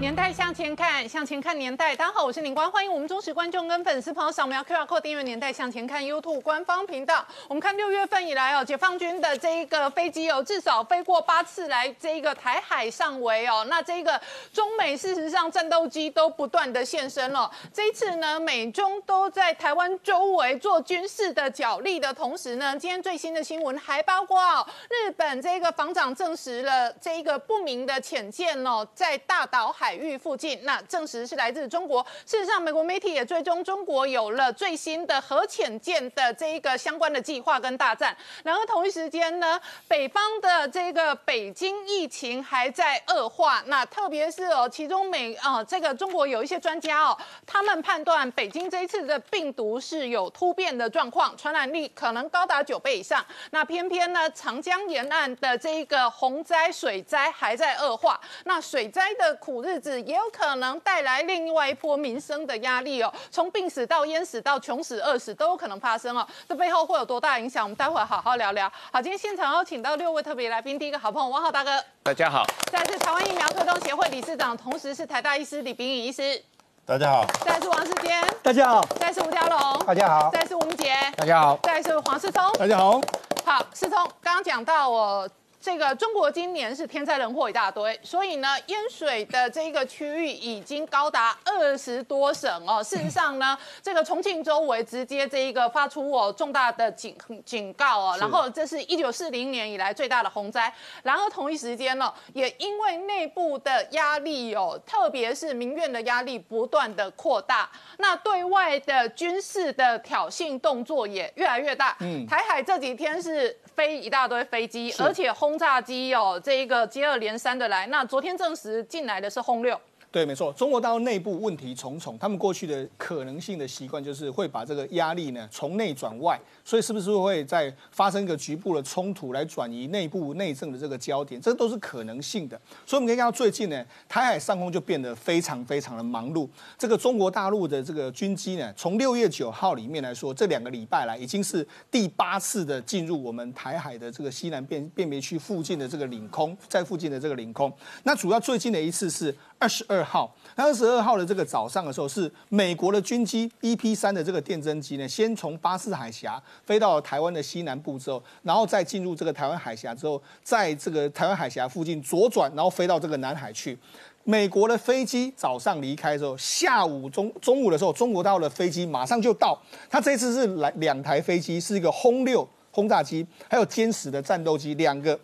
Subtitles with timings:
[0.00, 1.94] 年代向前看，向前看年代。
[1.96, 7.26] 大家好，我是林光，欢迎我们忠实观众跟粉丝朋友扫描 QR Code 订阅《年代向前看》YouTube 官方频道。
[7.48, 13.66] 我们看六月份以来哦，解放军的这一个飞机哦，至少飞过八次来这一个台海上围哦。
[13.68, 14.20] 那这个
[14.52, 17.50] 中美事实上战斗机都不断的现身了。
[17.74, 29.88] 这一次呢，美中都在台湾周围做军事的角力的同时呢，今天最新的新闻还包括哦，日本这个防长证实了这一个不明的潜舰哦，在大岛海。
[29.98, 32.04] 域附近，那证实是来自中国。
[32.26, 38.14] 事实上，美国媒体也追踪中国有了最新的核潜舰的这一个相关的计划跟大战。
[38.44, 43.62] 然后同一时间呢，北方的这个北京疫情还在恶化。
[43.66, 53.24] 那特别是哦，其中美啊，这个中国有一些专家哦，他们判断北京这一次的病毒是有突变的状况，传染力可能高达九倍以上。
[53.52, 58.20] 那偏偏呢，长江沿岸的这一个洪灾水灾还在恶化。
[58.44, 59.77] 那水灾的苦日。
[60.02, 67.64] 也有可能带来另外一波民生的压力哦，从病死到淹死到穷死饿死都有可能发生哦，这背后会有多大影响？
[67.64, 68.70] 我们待会好好聊聊。
[68.92, 76.42] 好，今天现场邀请到六位特别来宾，第一个好朋友汪浩大哥，大家好；再是台湾疫苗推动协会理事长，同时是台大医师李炳宇医师，
[76.84, 83.00] 大家好；再是王世坚，大家好；再是吴家龙，大家好；再是吴明杰，大家好；再是黄世聪，大家好。
[83.44, 85.28] 好，世聪刚刚讲到我。
[85.60, 92.82] 这个中国今年是天灾人祸一大堆，所以呢，淹水的这个区域已经高达二十多省哦。
[92.84, 98.16] 事实上呢，这个重庆周围直接这一个发出哦重大的警警告哦。
[98.20, 100.72] 然后这是一九四零年以来最大的洪灾。
[101.02, 111.96] 然后同一时间呢，也因为内部的压力哦，特别是民怨的压力不断的扩大，那对外的军事的挑衅动作也越来越大。
[112.00, 115.56] 嗯，台海这几天是飞一大堆飞机，而且轰。
[115.56, 119.80] 炸机哦，这一个接二连三的来，那昨天证实进来的是轰六。
[120.10, 132.58] 对，没错，中国大陆内部问题重重，他们过去的可能性的习惯就是会把这个压力呢从内转外，所以是不是会在发生一个局部的冲突来转移内部内政的这个焦点，这都是可能性的。
[132.86, 136.48] 所以我们可以看到最近呢，台海上空就变得非常非常的忙碌。
[136.78, 147.70] 这个中国大陆的这个军机呢，从六月九号里面来说，这两个礼拜来已经是第八次的进入我们台海的这个西南辨辨别区附近的这个领空，在附近的这个领空。
[148.04, 149.36] 那主要最近的一次是。
[149.58, 163.76] 二十二号，那二十二号的这个早上的时候，是美国的军机 EP 三的这个电侦机呢，先从巴士海峡飞到台湾的西南部之后，然后再进入这个台湾海峡之后，在这个台湾海峡附近左转，然后飞到这个南海去。
[164.24, 169.58] 美国的飞机早上离开之后，下午中中午的时候，中国大陆的飞机马上就到。
[169.88, 175.18] 它这次是来两台飞机，是一个轰六轰炸机，还有歼十的战斗机两个。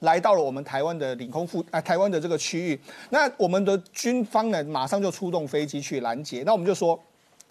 [0.00, 6.42] 来到了我们台湾的领空附啊，台湾的这个区域，那我们的军方呢，马上就出动飞机去拦截。
[6.46, 6.98] 那我们就说，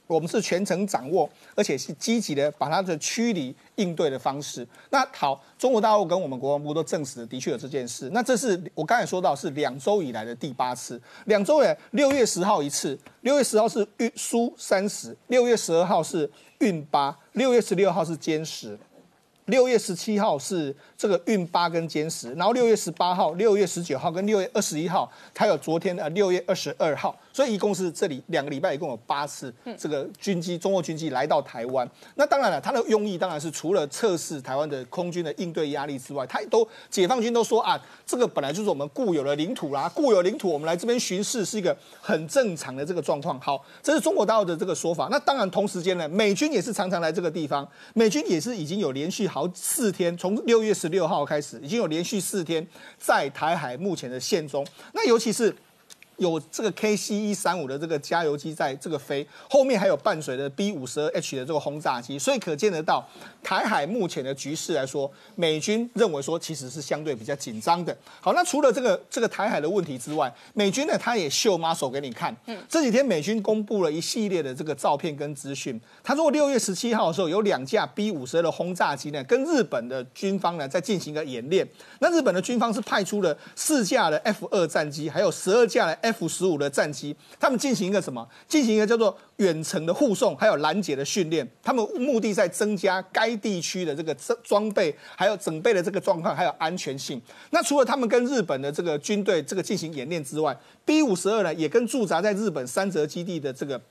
[0.08, 4.66] 我们是全程掌握，而且是积极的把它的驱离应对的方式。
[4.90, 8.10] 那好，中国大陆跟我们国防部都证实的确有这件事。
[8.14, 16.30] 那这是我刚才说到是两周以来的第八次，两周诶，六月十号一次，六月十号是运苏三十，六月十二号是
[16.60, 18.80] 运八，六月十六号是歼十。
[19.48, 27.14] 六月十七号是这个运八跟歼十，然后六月十八号、六月十九号跟六月二十一号，还有昨天的六月二十二号。
[27.38, 31.88] 所以一共是这里两个礼拜，一共有八次这个军机，中国军机来到台湾。
[32.16, 43.40] 那当然了，它的用意当然是除了测试台湾的空军的应对压力之外，它都解放军都说啊，这个本来就是我们固有的领土啦，固有领土，我们来这边巡视是一个很正常的这个状况。
[43.40, 45.08] 好，这是中国大陆的这个说法。
[45.12, 54.66] 那当然同时间呢，美军也是常常来这个地方，美军也是已经有连续好四天，从六月十六号开始，已经有连续四天在台海目前的线中。
[54.96, 55.56] 那尤其是。
[56.18, 63.08] 有这个 KC 一三五的这个加油机在这个飞，后面还有伴随的 B 五十二 H 的这个轰炸机，所以可见得到
[63.44, 67.96] 台海目前的局势来说，美军认为说其实是相对比较紧张的。
[68.20, 72.36] 好，那除了这个这个台海的问题之外，美军呢他也秀 muscle 给你看。
[72.48, 75.80] 嗯，这几天美军公布了一系列的这个照片跟资讯。
[76.04, 81.68] 他说六月十七号的时候，有两架 B 五十二的轰炸机呢，跟日本的军方呢在进行一个演练。
[82.00, 86.07] 那日本的军方是派出了四架的 F 二战机，还有十二架的。
[86.08, 88.28] F 十五的战机，他们进行一个什么？
[88.48, 91.48] 进行一个叫做远程的护送，还有拦截的训练。
[91.62, 97.22] 他们目的在增加该地区的这个装备，还有整备的这个状况，还有安全性。
[97.52, 103.82] 那除了他们跟日本的这个军队这个进行演练之外，B 五十二呢，也跟驻扎在日本三泽基地的这个。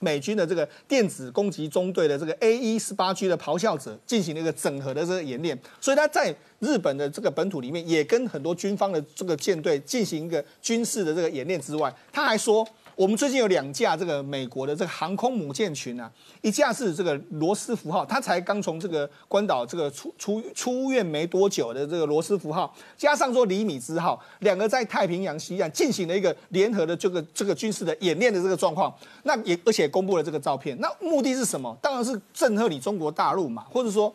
[0.00, 12.66] 美军的这个电子攻击中队的这个 A 一十八 G 的咆哮者进行了一个整合的这个演练，所以他在日本的这个本土里面，也跟很多军方的这个舰队进行一个军事的这个演练之外，他还说。
[12.96, 16.10] 我们最近有两架这个美国的这个航空母舰群啊，
[16.42, 28.94] 一架是这个罗斯福号，它才刚从这个关岛这个出出出院没多久的这个罗斯福号，加上说厘米兹号，两个在太平洋西岸进行了一个联合的这个这个军事的演练的这个状况，
[29.24, 31.76] 那也而且公布了这个照片，那目的是什么？
[31.82, 34.14] 当然是震慑你中国大陆嘛，或者说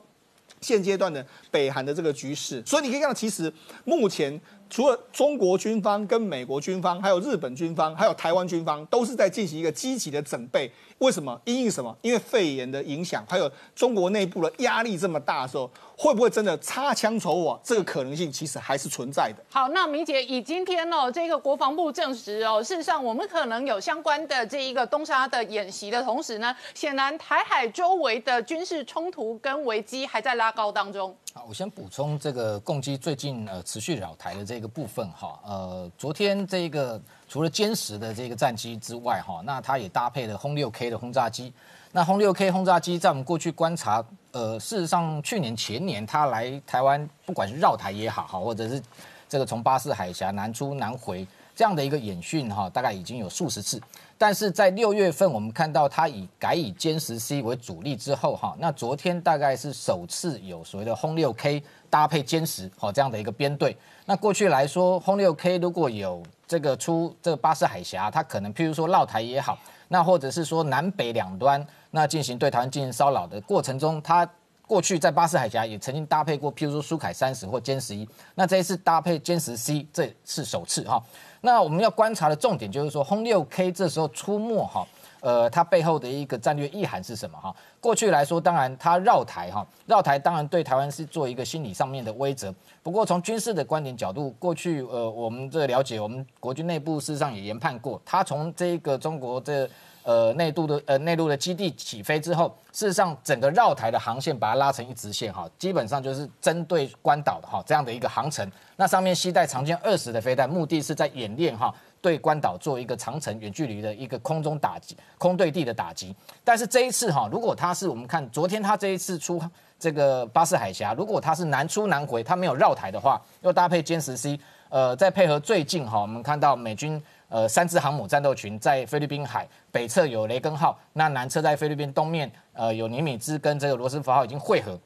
[0.61, 2.63] 现阶段的北韩的这个局势。
[2.65, 3.51] 所以你可以看到，其实
[3.83, 4.39] 目前。
[4.69, 10.71] 除了中国军方、跟美国军方，还有日本军方，还有台湾军方，都是在进行一个积极的准备。
[10.99, 11.39] 为什么？
[11.45, 11.95] 因为什么？
[12.01, 17.59] 因为肺炎的影响，还有中国内部的压力这么大的时候，会不会真的擦枪走火？
[17.63, 19.43] 这个可能性其实还是存在的。
[19.49, 31.15] 好，那明姐以今天哦，这个国防部证实哦，事实上我们可能有相关的这一个东沙的演习的同时呢，显然台海周围的军事冲突跟危机还在拉高当中。
[31.33, 37.01] 好，我先补充这个共机最近呃持续扰台的这个部分哈，呃，昨天这个。
[37.29, 41.53] 除了歼十的这个战机之外，哈，那它也搭配了轰六 K 的轰炸机。
[41.91, 48.81] 那轰六 K 轰炸机在我们过去观察，呃，事实上去年前年它来台湾，不管是绕台也好，哈，或者是
[49.29, 53.79] 这个从巴士海峡南出南回这样的一个演训，哈，大概已经有数十次。
[54.17, 63.77] 但是在六月份，我们看到它以改以歼十 C 为主力之后，哈，那昨天大概是首次有所谓的轰六 K 搭配歼十，好这样的一个编队。
[64.05, 69.55] 那过去来说，轰六 K 如果有这个出这个巴士海峡，它可能譬如说绕台也好，
[69.89, 74.27] 那或者是说南北两端那进行对台湾进行骚扰的过程中，它
[74.65, 80.99] 过去在巴士海峡也曾经搭配过譬如说苏凯三十或歼十一，那这一次搭配歼十 C 这是首次哈。
[81.41, 84.83] 那我们要观察的重点就是说轰六 K 这时候出没哈。
[85.21, 87.53] 呃，它背后的一个战略意涵是什么哈？
[87.81, 92.53] 过去来说，当然它绕台哈，绕台当然对台湾是做一个心理上面的威慑。
[92.81, 99.69] 不过从军事的观点角度，过去呃，我们这了解，我们国军内部事实上也研判过，它从这个中国这
[100.03, 108.49] 呃内陆的呃内陆的基地起飞之后，事实上整个绕台的航线把它拉成一直线哈，基本上就是针对关岛的哈这样的一个航程。
[108.77, 111.73] 那上面携带长歼二十的飞弹，目的是在演练哈。
[112.01, 119.41] 对关岛做一个长程远距离的一个空中打击、空对地的打击，但是这一次哈，如果他是我们看昨天他这一次出
[119.77, 134.79] 这个巴士海峡，如果他是南出南回，他没有绕台的话，又搭配歼十 C，呃，再配合最近哈，我们看到美军呃三支航母战斗群在菲律宾海北侧有雷根号，那南侧在菲律宾东面呃有尼米兹跟这个罗斯福号已经汇合。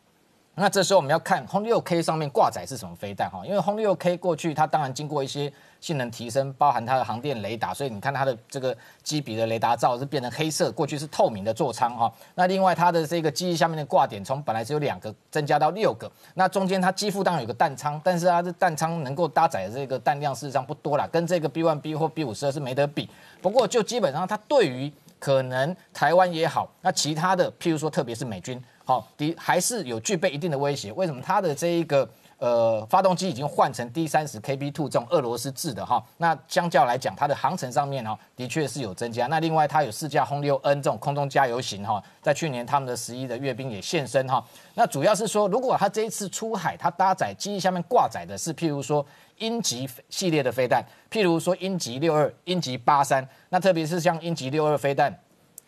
[0.56, 5.52] 那这时候我们要看轰六 K 上面挂载是什么飞弹哈，因为轰六 K 过去它当然经过一些
[5.82, 12.14] 性能提升，包含它的航电雷达，所以你看它的这个机鼻的雷达罩是变成黑色，过去是透明的座舱哈。
[12.36, 23.10] 那另外它的这个机翼下面的挂点从本来只有两个增加到六个，那中间它机腹当然有个弹仓，但是它的弹仓能够搭载的这个弹量事实上不多了，跟这个 B one B 或 B 五十二是没得比。
[23.42, 28.64] 不过就基本上它对于可能台湾也好，那其他的譬如说特别是美军。
[28.86, 30.92] 好，的还是有具备一定的威胁。
[30.92, 32.08] 为什么它的这一个
[32.38, 36.04] 呃发动机已经换成 D 三十 KB two 这种俄罗斯制的哈？
[36.18, 39.28] 那相较来讲，它的航程上面哈，的确是有增加。
[39.28, 44.44] 那另外它有四架轰六 N 这种空中加油型哈，在去年他们的十一的阅兵也现身哈。
[44.74, 49.06] 那主要是说，如果它这一次出海，它搭载机翼下面挂载的是譬如说
[49.38, 55.18] 鹰击系列的飞弹，譬如说鹰击六二、鹰击八三，那特别是像鹰击六二飞弹。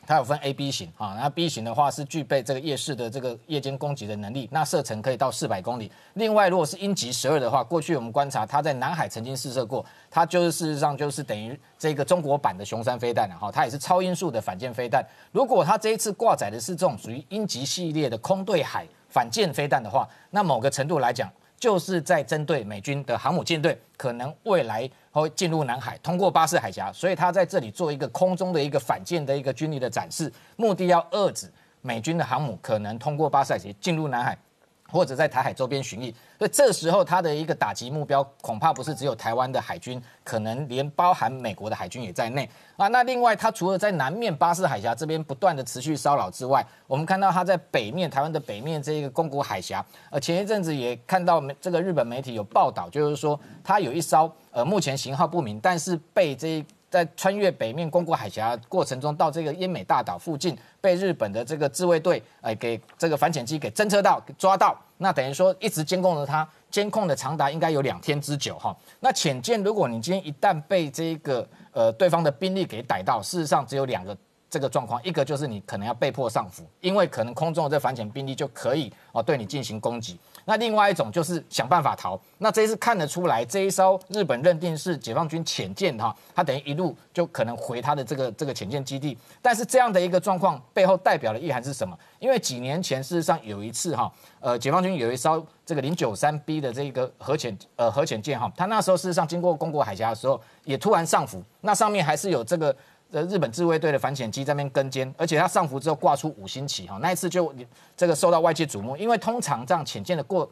[0.06, 5.92] 它有分 A、B 型啊，那 B 型的话是具备这个夜视的这个夜间攻击的能力，那射程可以到四百公里。
[6.14, 15.06] 另外，如果是鹰击十二的话，过去我们观察它在南海曾经试射过，它就是事实上就是等于这个中国版的雄三飞弹了哈，它也是超音速的反舰飞弹。
[15.32, 24.90] 如果它这一次挂载的是这种属于鹰击系列的空对海反舰飞弹的话，那某个程度来讲，就是在针对美军的航母舰队可能未来。
[25.22, 31.50] 会进入南海，通过巴士海峡，所以他在这里做一个空中的一个反舰的一个军力的展示，目的要遏制
[31.82, 34.38] 美军的航母可能通过巴士海峡进入南海。
[34.88, 42.88] 或者在台海周边巡弋，所以这时候他的一个打击目标恐怕不是只有台湾的海军，可能连包含美国的海军也在内啊。
[42.90, 56.64] 那另外，他除了在南面巴士海峡这边不断的持续骚扰之外，我们看到他在北面台湾的北面这个宫古海峡，呃，前一阵子也看到这个日本媒体有报道，就是说他有一艘呃目前型号不明，但是被这
[56.96, 68.74] 在穿越北面宫古海峡过程中，到这个奄美大岛附近，被日本的这个自卫队哎给这个反潜机给侦测到抓到，那等于说一直监控着它，监控的长达应该有两天之久哈。
[69.02, 74.18] 那潜舰，如果你今天一旦被这个呃对方的兵力给逮到，事实上只有两个。
[74.48, 80.18] 这个状况，一个就是你可能要被迫上浮，因为可能空中的这反潜兵力就可以哦对你进行攻击。
[80.46, 82.20] 那另外一种就是想办法逃。
[82.38, 89.18] 那这一次看得出来，这一艘日本认定是解放军潜舰哈，它等于一路就可能回它的这个这个潜舰基地。
[89.42, 91.98] 但是这样的一个状况背后代表的意涵是什么？
[92.20, 102.76] 因为几年前事实上有一次哈，呃，解放军有一艘这个零九三 B 的这个核潜呃核潜舰哈，它那时候事实上经过宫古海峡的时候也突然上浮，那上面还是有这个。
[103.12, 107.54] 呃，日本自卫队的反潜机在那边跟监，而且它上浮之后挂出五星旗哈，那一次就
[107.96, 110.50] 这个受到外界瞩目，因为通常这样潜舰的过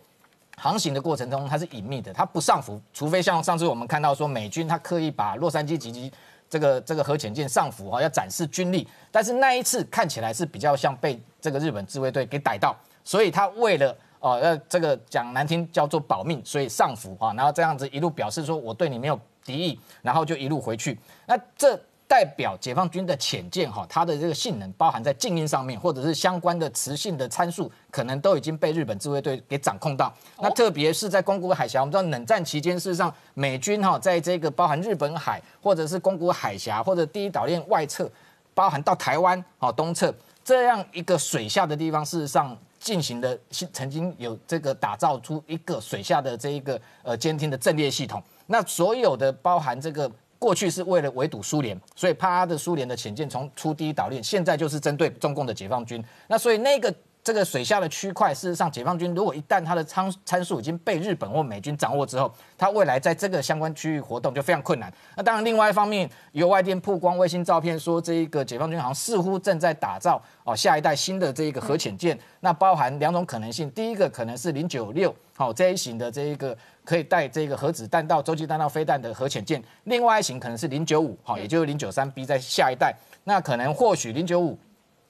[0.55, 6.09] 航行的过程中它是隐秘的，它不上浮，除非像上次我们看到说美军他刻意把洛杉矶级级
[6.47, 21.77] 这个这个核潜舰上浮哈，要展示军力，但是那一次看起来是比较像被这个日本自卫队给逮到，所以他为了哦要这个讲难听叫做保命，所以上浮啊，然后这样子一路表示说我对你没有敌意，然后就一路回去，那这。
[22.07, 30.13] 代表解放军的潜舰哈，它的这个性能包含在静音上面，或者是相关的磁性的参数，可能都已经被日本自卫队给掌控到。
[30.39, 38.07] 那特别是在宫古海峡，我们知道冷战期间，事实上美军哈在这个包含日本海，或者是宫古海峡，或者第一岛链外侧，
[38.53, 43.35] 包含到台湾哈东侧这样一个水下的地方，事实上进行的
[43.71, 48.21] 曾经有这个打造出一个水下的这一个呃监听的阵列系统。
[48.45, 50.11] 那所有的包含这个。
[50.43, 56.03] 过去是为了围堵苏联，所以怕的苏联的潜舰从出第一岛链，现在就是针对中共的解放军。
[56.27, 64.93] 那所以那个这个水下的区块，事实上解放军如果一旦它的参参数已经被日本或美军掌握之后，它未来在这个相关区域活动就非常困难。
[65.15, 72.19] 那当然，另外一方面有外电曝光卫星照片，说这一个解放军好像似乎正在打造哦下一代新的这一个核潜舰。
[72.41, 76.57] 那包含两种可能性，第一个可能是零九六好这一型的这一个。
[76.83, 82.93] 可以带这个核子弹道、洲际弹道飞弹的核潜舰，另外一型可能是零九五，哈，也就是零九三 B 在下一代。
[83.23, 84.57] 那可能或许零九五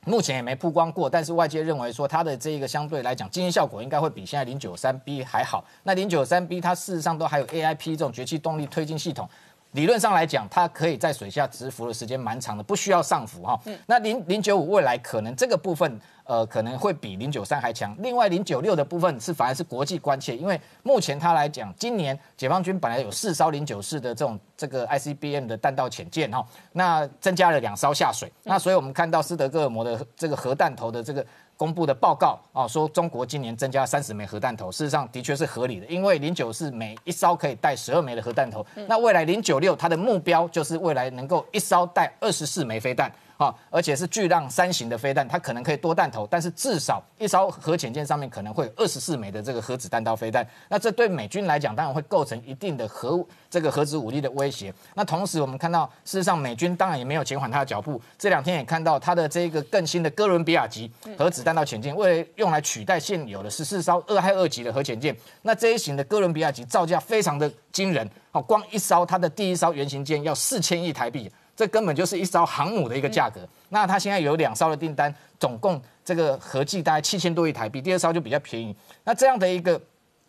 [0.06, 5.63] 目前也没曝光过，但是外界认为说它的这个相对来讲，经验效果应该会比现在零九三 B 还好。
[5.84, 9.27] 那零九三 B 它事实上都还有 AIP 这种绝气动力推进系统。
[9.72, 13.60] 理论上来讲，它可以在水下直浮的时间蛮长的，不需要上浮哈。
[13.88, 17.96] 那零零九五未来可能这个部分，呃，可能会比零九三还强。
[18.00, 31.25] 另外零九六的部分是反而是国际关切，因为目前它来讲，今年解放军本来有四艘零九四的这种这个 ICBM 的弹道潜舰哈，那增加了两艘下水，那所以我们看到斯德哥尔摩的这个核弹头的这个。
[31.56, 43.10] 公布的报告啊，说中国今年增加三十枚核弹头，事实上的确是合理的，因为零九四每一艘可以带十二枚的核弹头，那未来零九六它的目标就是未来能够一艘带二十四枚飞弹。
[43.38, 50.48] 啊，而且是巨浪三型的飞弹，它可能可以多弹头，但是至少一艘核潜舰上面可能会有二十四枚的这个核子弹道飞弹。
[50.70, 54.74] 那这对美军来讲，当然会构成一定的核这个核子武力的威胁。
[54.94, 65.16] 那同时，我们看到事实上美军当然也没有减缓它的脚步，这两天也看到它的这个更新的哥伦比亚级核子弹道潜舰，为了用来取代现有的十四艘二亥二级的核潜舰。
[65.42, 71.32] 那这一型的哥伦比亚级造价非常的惊人，哦，光一艘它的第一艘原型舰要四千亿台币。
[71.55, 73.48] 这根本就是一艘航母的一个价格。
[73.69, 77.81] 那它现在有两艘的订单，总共这个合计大概七千多亿台币。
[77.81, 78.75] 第二艘就比较便宜。
[79.03, 79.79] 那这样的一个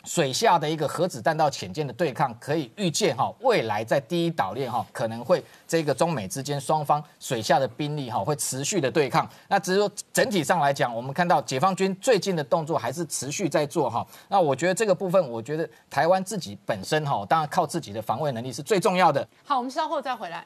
[0.05, 9.27] 水下的一个核子弹道潜舰的对抗，可以预见哈，未来在第一岛链哈，可能会这个中美之间双方水下的兵力哈，会持续的对抗。
[9.49, 14.07] 那只是说整体上来讲，我们看到解放军最近的动作还是持续在做哈。
[14.29, 19.27] 那我觉得这个部分，我觉得台湾自己本身哈，当然靠自己的防卫能力是最重要的。
[19.47, 20.45] 好，我们稍后再回来。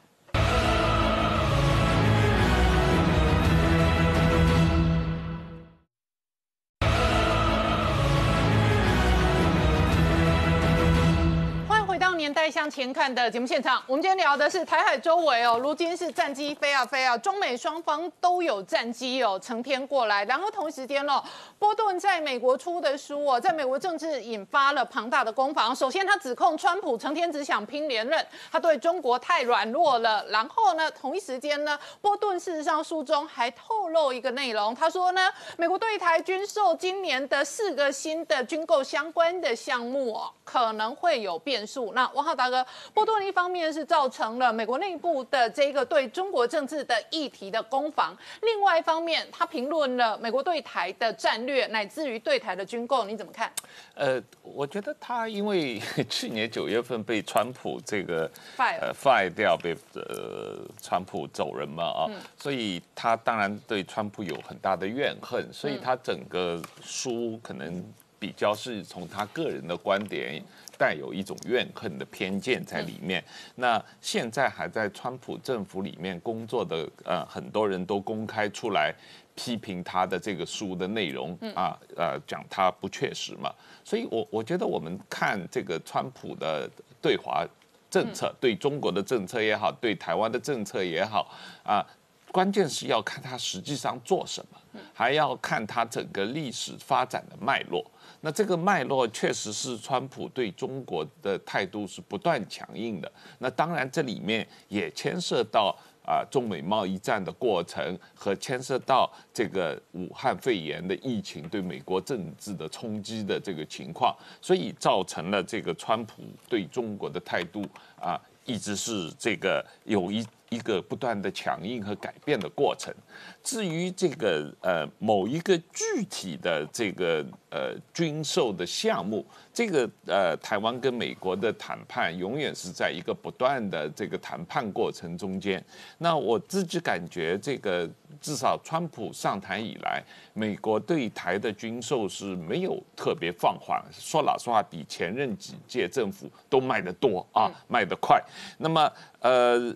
[12.28, 20.26] 年代向前看的节目现场，我们今天聊的是台海周围哦，如今是战机飞啊飞啊，中美双方都有战机哦，成天过来。
[20.26, 21.25] 然后同时间哦，
[21.58, 25.75] 波顿在美国出的书哦，在美国政治引发了庞大的攻防。
[25.75, 30.23] 首先，他指控川普成天只想拼连任，他对中国太软弱了。
[30.28, 41.94] 然后呢，同一时间呢，波顿事实上书中还透露一个内容，他说呢，美国对台军售今年的四个新的军购相关的项目哦，可能会有变数。
[41.94, 53.53] 那王浩大哥，波多一方面是造成了美国内部的这个对中国政治的议题的攻防，另外一方面，他评论了美国对台的战略，乃至于对台的军购，你怎么看？
[53.95, 67.85] 呃，我觉得他因为 去年九月份被川普这个 fire 呃 fire 掉，被呃川普走人嘛啊，所以他当然对川普有很大的怨恨，所以他整个书可能
[68.19, 70.43] 比较是从他个人的观点。
[70.78, 73.23] 带有一种怨恨的偏见在里面。
[73.56, 78.94] 那现在还在川普政府里面工作的呃很多人都公开出来
[79.35, 83.52] 批评他的这个书的内容啊，呃讲他不确实嘛。
[83.85, 86.70] 所以我我觉得我们看这个川普的
[87.02, 87.44] 对华
[87.90, 91.85] 政策，对中国的政策也好，对台湾的政策也好啊，
[92.30, 97.85] 关键是要看他实际上做什么，还要看他整个历史发展的脉络。
[98.21, 103.11] 那这个脉络确实是川普对中国的态度是不断强硬的。
[103.39, 117.65] 那当然这里面也牵涉到啊中美贸易战的过程和牵涉到这个武汉肺炎的疫情对美国政治的冲击的这个情况，所以造成了这个川普对中国的态度
[118.01, 120.27] 啊一直是这个有一。
[120.50, 122.95] 一个不断的强硬和改变的过程。
[123.43, 135.62] 至于这个呃某一个具体的这个呃军售的项目，这个呃台湾跟美国的谈判永远是在一个不断的这个谈判过程中间。
[135.99, 137.88] 那我自己感觉，这个
[138.21, 140.02] 至少川普上台以来，
[140.35, 143.83] 美国对台的军售是没有特别放缓。
[143.93, 148.23] 说老实话，比前任几届政府都卖得多啊，卖得快。
[148.59, 148.90] 那么
[149.21, 149.75] 呃。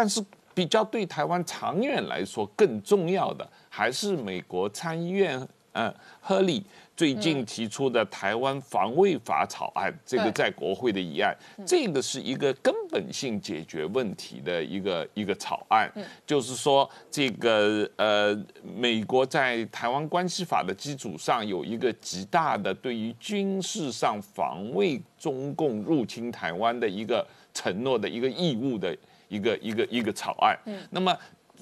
[0.00, 0.18] 但是
[0.54, 5.38] 比较对台湾长远来说更重要的，还是美国参议院
[5.72, 6.64] 嗯亨利
[6.96, 15.92] 最近提出的台湾防卫法草案，这个在国会的议案，这个是一个根本性解决问题的一个一个草案，
[16.26, 18.34] 就是说这个呃
[18.74, 28.96] 美国在台湾关系法的基础上有一个极大的对于军事上防卫中共入侵台湾的一个承诺的一个义务的。
[29.30, 30.54] 一个一个一个草案，
[30.90, 31.16] 那么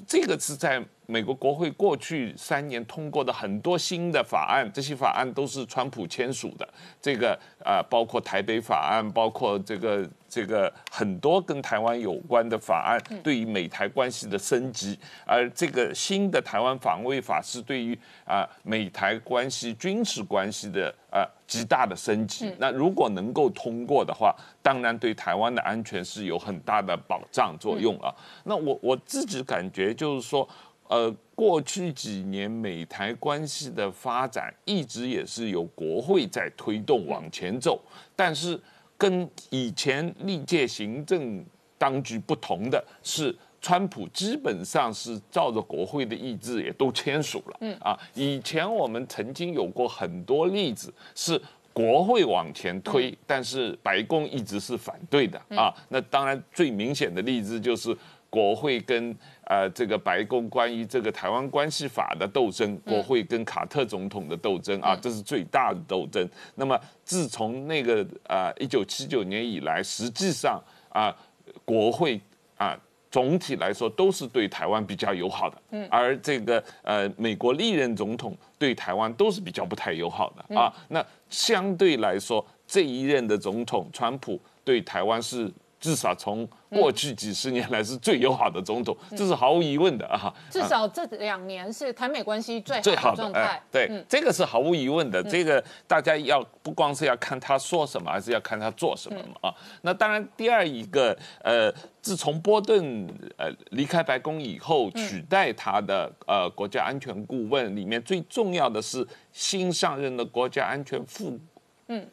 [0.05, 0.85] 这个是在。
[1.11, 6.69] 美国国会过去三年通过的很多新的法案，这些法案都是川普签署的。
[7.01, 7.33] 这个
[7.65, 14.99] 啊，包括台北法案，包括这个这个很多跟台湾有关的法案，对于美台关系的升级。
[15.25, 22.53] 而这个新的台湾防卫法是对于啊美台关系军事关系的啊极大的升级。
[22.59, 28.15] 那如果能够通过的话，当然对台湾的安全是有很大的保障作用啊。
[28.45, 30.49] 那我我自己感觉就是说。
[30.91, 37.79] 呃，过去几年美台关系的发展一直也是由国会在推动往前走，
[38.17, 38.59] 但是
[38.99, 41.43] 跟以前历届行政
[41.79, 47.57] 当局不同的是，川普基本上是照着国会的意志也都签署了。
[47.61, 51.41] 嗯啊，以前我们曾经有过很多例子是
[51.73, 55.73] 国会往前推，但是白宫一直是反对的啊。
[55.89, 57.97] 那当然最明显的例子就是
[58.29, 59.17] 国会跟。
[59.49, 66.29] 呃，这个白宫关于这个台湾关系法的斗争，国会跟卡特总统的斗争啊，这是最大的斗争。
[66.55, 71.17] 那么自从那个呃一九七九年以来，实际上啊，
[71.65, 72.21] 国会
[72.59, 72.79] 啊
[73.11, 80.71] 总体来说都是对台湾比较友好的，嗯，而这个呃美国历任总统对台湾都是比较不太友好的啊。
[80.89, 86.49] 那相对来说，这一任的总统川普对台湾是至少从。
[86.71, 90.31] 过去几十年来是最友好的总统，这是毫无疑问的啊。
[90.51, 93.59] 至少这两年是台美关系最好的状态。
[93.73, 95.23] 对，这个是毫无疑问的。
[95.23, 99.55] 这个大家要不光是要看他说什么，还是要看他做什么嘛啊。
[99.81, 111.41] 那当然，第二一个，呃，自从波顿呃离开白宫以后，取代他的呃国家安全顾问里面最重要的是新上任的国家安全副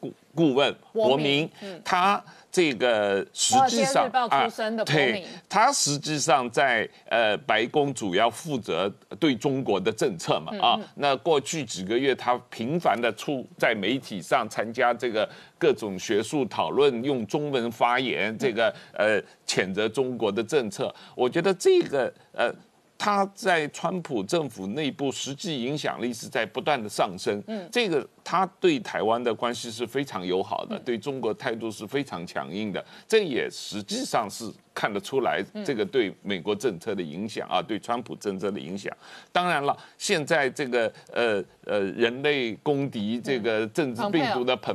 [0.00, 1.46] 顾顾问伯明，
[1.84, 2.24] 他。
[2.56, 4.48] 这个实际上啊，
[4.86, 8.90] 对，他实际上在呃白宫主要负责
[9.20, 10.80] 对中国的政策嘛啊。
[10.94, 20.90] 那过去几个月，他频繁的出在媒体上参加这个各种学术讨论，用中文发言，这个呃谴责中国的政策。
[21.14, 22.50] 我觉得这个呃。
[22.98, 38.94] 他在川普政府内部实际影响力是在不断的上升，嗯，这个他对台湾的关系是非常友好的，对中国态度是非常强硬的，这也实际上是看得出来这个对美国政策的影响啊，对川普政策的影响。
[39.32, 44.74] 当然了，现在这个呃呃人类公敌这个政治病毒的 p，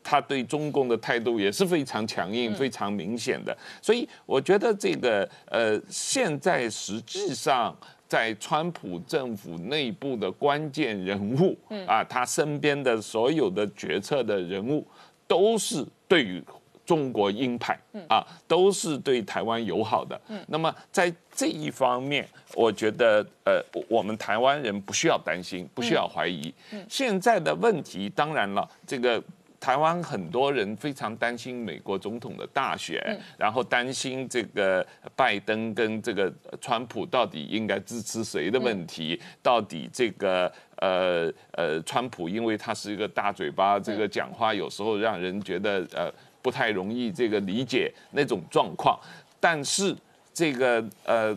[0.00, 3.56] 他对中共的态度也是非常强硬、非常明显的。
[3.82, 7.76] 所以我觉得这个呃现在实际上。
[8.12, 14.86] 在川普政府内部的关键人物，啊，他身边的所有的决策的人物，
[15.26, 16.38] 都是对于
[16.84, 20.20] 中国鹰派，啊，都是对台湾友好的。
[20.48, 26.52] 那么在这一方面，我觉得，呃，我们台湾人不需要担心，不需要怀疑。
[26.88, 29.22] 现在的问题，当然了，这个。
[29.62, 33.00] 台湾很多人非常担心美国总统的大选，
[33.38, 46.12] 然后担心这个拜登跟这个川普到底应该支持谁的问题，到底这个呃呃川普因为他是一个大嘴巴，这个讲话有时候让人觉得呃
[46.42, 48.98] 不太容易这个理解那种状况，
[49.40, 49.96] 但是
[50.34, 51.34] 这个呃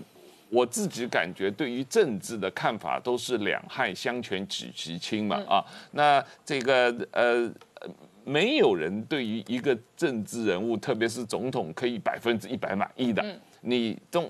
[0.50, 7.50] 我自己感觉对于政治的看法都是两害相权取其轻嘛啊，那这个呃。
[8.28, 13.24] 没有人对于一个政治人物，特别是总统，可以百分之一百满意的。
[13.62, 14.28] 你都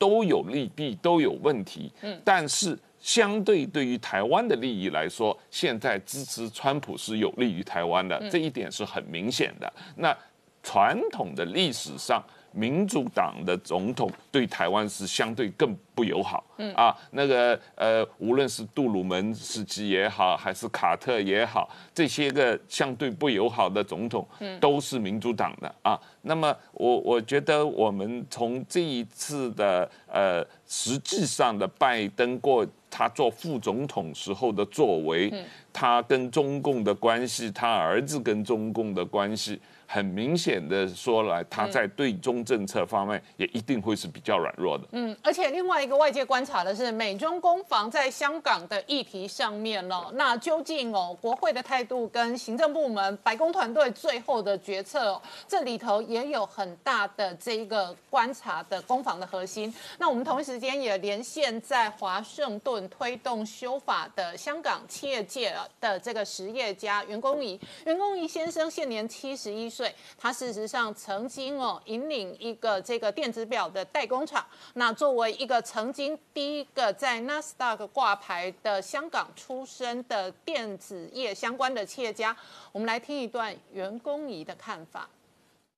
[0.00, 1.92] 都有利弊，都有问题。
[2.00, 9.72] 嗯，但是相对对于台湾的利益来说，现在支持川普是有利于台湾的，这一点是很明显的。
[9.94, 10.12] 那
[10.60, 12.20] 传统的历史上。
[12.56, 26.00] 民主党的总统对台湾是相对更不友好，嗯啊，那个呃，无论是杜鲁门时期也好，还是卡特也好，这些个相对不友好的总统，嗯，都是民主党的啊。
[26.22, 35.30] 那么我我觉得我们从这一次的呃实际上的拜登过他做副总统时候的作为，
[35.72, 39.60] 他跟中共的关系，他儿子跟中共的关系。
[39.86, 44.84] 很明显的说来，他在对中政策方面也一定会是比较软弱的。
[44.92, 59.72] 嗯，而且另外一个外界观察的是，美中攻防在香港的议题上面哦，那究竟哦，国会的态度跟行政部门、白宫团队最后的决策，这里头也有很大的这一个观察的攻防的核心。
[59.98, 69.70] 那我们同一时间也连线在华盛顿推动修法的香港企业界的这个实业家袁公仪，袁公仪先生现年七十一。
[69.76, 74.42] 岁，他事实上曾经哦引领一个这个电子表的代工厂。
[74.74, 82.34] 那作为一个曾经第一个在纳斯达克挂牌的香港出身的电子业相关的企业家，
[82.72, 85.06] 我们来听一段袁公仪的看法。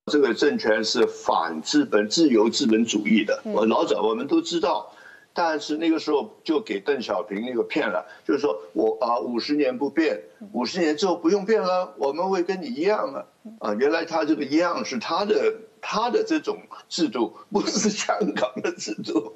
[0.09, 3.41] 这个政权是反资本、自由资本主义的。
[3.43, 4.91] 我老早我们都知道。
[5.41, 10.21] 但是那个时候就给邓小平那个骗了，就是说我啊五十年不变，
[10.51, 13.25] 五十年之后不用变了，我们会跟你一样啊
[13.59, 13.73] 啊！
[13.75, 16.57] 原来他这个一样是他的他的这种
[16.89, 19.33] 制度，不是香港的制度，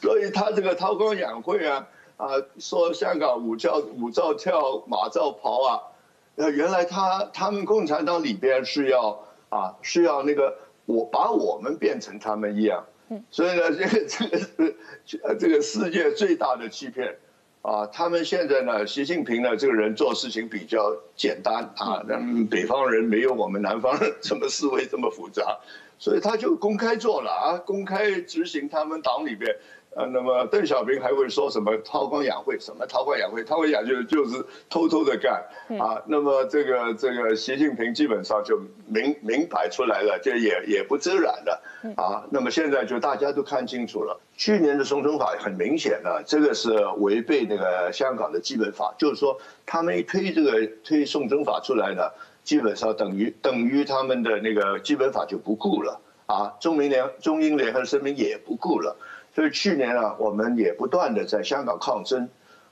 [0.00, 2.28] 所以他这个韬光养晦啊啊，
[2.58, 5.80] 说香港舞照舞照跳马照跑啊，
[6.36, 12.82] 呃，原来他他们共产党里边是要啊是要那个我把我们变成他们一样。
[13.30, 17.16] 所以呢，这个这个是这个世界最大的欺骗
[17.62, 17.86] 啊！
[17.86, 22.18] 他们现在呢，习近平呢这个人做事情比较简单啊，那
[22.50, 25.58] 北方人没有我们南方人这么思维这么复杂，
[25.98, 29.56] 所以他就公开做了啊，公开执行他们党里边。
[29.96, 32.58] 呃，那么邓小平还会说什么韬光养晦？
[32.58, 33.44] 什么韬光养晦？
[33.44, 35.40] 韬光养就就是偷偷的干
[35.78, 36.02] 啊。
[36.06, 41.62] 那么这个这个习近平基本上就明明摆出来了，就也也不遮染了
[41.96, 42.26] 啊。
[42.30, 52.10] 那么现在就大家都看清楚了，去年的送中法很明显的，这个是违背那个香港的基本法，就是说他们一推这个推送中法出来呢，
[52.42, 56.52] 基本上等于等于他们的那个基本法就不顾了啊。
[56.58, 58.96] 中民联中英联合声明也不顾了。
[59.34, 62.28] 所以去年啊，我们也不断的在香港抗争，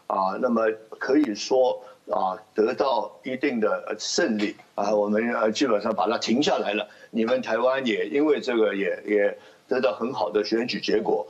[0.06, 6.88] 啊，那么可以说啊，得到一定的胜利啊，我们呃基本上把它停下来了。
[7.10, 11.26] 你们台湾也因为这个也也得到很好的选举结果。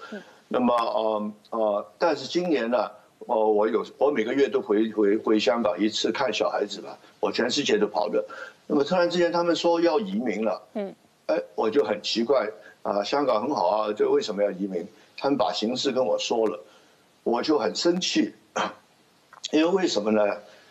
[0.49, 2.91] 那么呃呃，但是今年呢，
[3.21, 8.23] 哦，我有我每个月都回回回香港一次看小孩子吧，我全世界都跑的。
[8.67, 10.95] 那么突然之间他们说要移民了，嗯，
[11.27, 12.51] 哎，我就很奇怪
[12.83, 14.87] 啊，香港很好啊，这为什么要移民？
[15.23, 16.65] 他们把形势跟我说了，
[17.23, 18.35] 我就很生气，
[19.53, 20.21] 因为为什么呢？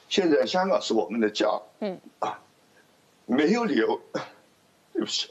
[0.10, 1.48] 现在香港是我们的家，
[1.80, 2.38] 嗯啊，
[3.26, 4.02] 没有理由，
[4.92, 5.30] 对不起，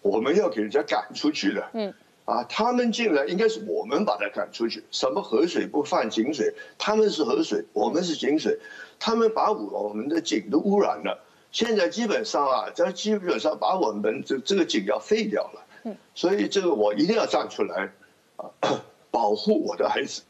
[0.00, 1.92] 我们要给人家赶出去的，嗯
[2.24, 4.82] 啊，他们进来应该是我们把他赶出去。
[4.90, 6.54] 什么河水不犯井水？
[6.78, 8.58] 他们是河水，我们是井水，
[8.98, 11.22] 他们把我我们的井都污染了。
[11.50, 15.66] 现在基本上啊，这基本上把我们这这个井要废掉了。
[15.84, 17.92] 嗯所以这个我一定要站出来，啊，
[19.10, 20.22] 保护我的孩子。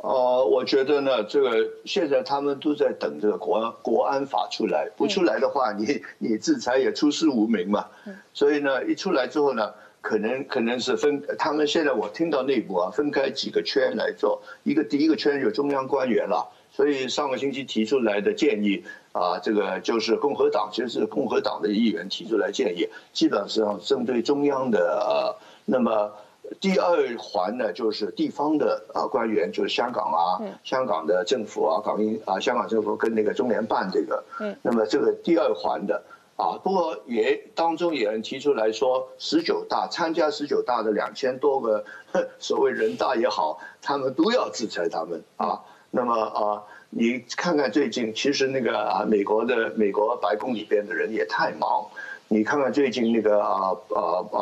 [0.00, 7.84] 呃，我觉得呢，这个现在他们都在等这个国国安法出来，不出来的话，你你制裁也出师无名嘛。
[8.32, 26.12] 所以呢，一出来之后呢，可能可能是分，他们现在我听到内部啊，分开几个圈来做，一个第一个圈有中央官员了，所以上个星期提出来的建议啊，这个就是共和党，其实是共和党的议员提出来建议，基本上针对中央的呃，那么。
[26.60, 36.02] 第二环呢，就是地方的啊官员，就是香港啊，香港的政府啊，港英啊，香港政府跟那个中联办这个，嗯，那么这个第二环的
[36.36, 41.84] 啊，不过也当中有人提出来说，十九大参加十九大的两千多个
[42.38, 45.60] 所谓人大也好，他们都要制裁他们啊。
[45.90, 51.86] 那么啊，你看看最近，其实那个啊，美国的美国白宫里边的人也太忙。
[52.30, 54.38] 你看看最近那个啊啊啊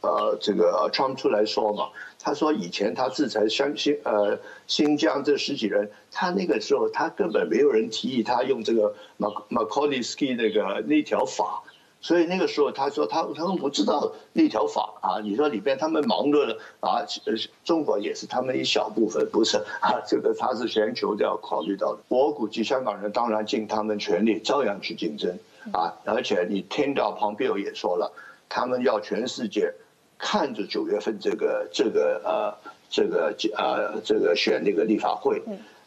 [0.00, 11.62] 呃这个 Trump 出来说嘛，他说以前他制裁新新呃新疆这十几人，他那个时候他根本没有人提议他用这个马马考尼斯基那个那条法，
[12.00, 17.06] 所以那个时候他说他他们不知道那条法啊，你说里边他们忙着啊，
[17.62, 22.00] 中国也是他们一小部分，不是啊，这个他是全球都要考虑到的。
[22.08, 25.38] 我估计香港人当然尽他们全力，照样去竞争。
[25.70, 28.12] 啊，而且你听到庞贝尔也说了，
[28.48, 29.72] 他们要全世界
[30.18, 35.40] 看着九月份这个这个呃这个呃这个选那个立法会，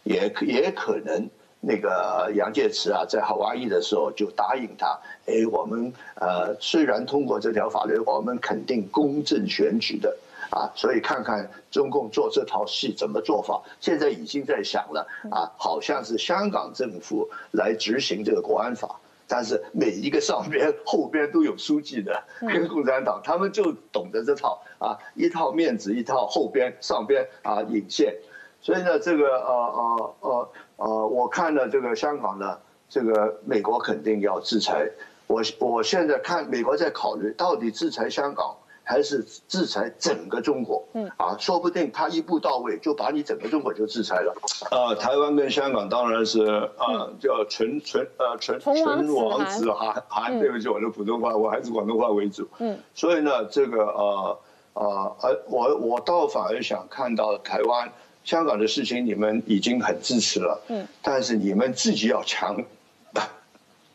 [0.04, 10.16] 也也可能那个杨介慈啊在夏威夷的时候就答应他，哎，我们呃虽然通过这条法律，我们肯定公正选举的
[10.52, 19.00] 啊，所以看看中共做这套戏怎么做法，现在已经在想了啊，好像是香港政府来执行这个国安法。
[19.28, 28.16] 但是每一个上边后边都有书记的，跟共产党他们就懂得这套啊，一套面子一套后边上边啊引线，
[28.62, 34.90] 所以呢，这个呃呃呃呃，我看了这个香港的这个美国肯定要制裁，
[35.28, 38.56] 我我现在看美国在考虑到底制裁香港。
[38.86, 41.12] 还是制裁整个中国，嗯。
[41.18, 44.34] 啊，说不定他一步到位就把你整个中国就制裁了。
[44.72, 46.46] 呃，台湾跟香港当然是
[46.78, 52.48] 啊，叫纯纯呃纯纯王子哈韩，对不起，我的普通话我还是广东话为主。
[52.60, 54.40] 嗯，所以呢，这个呃
[54.74, 57.92] 呃呃，我我倒反而想看到台湾、
[58.24, 62.64] 香港的事情，你们已经很支持了，嗯，但是你们自己要强，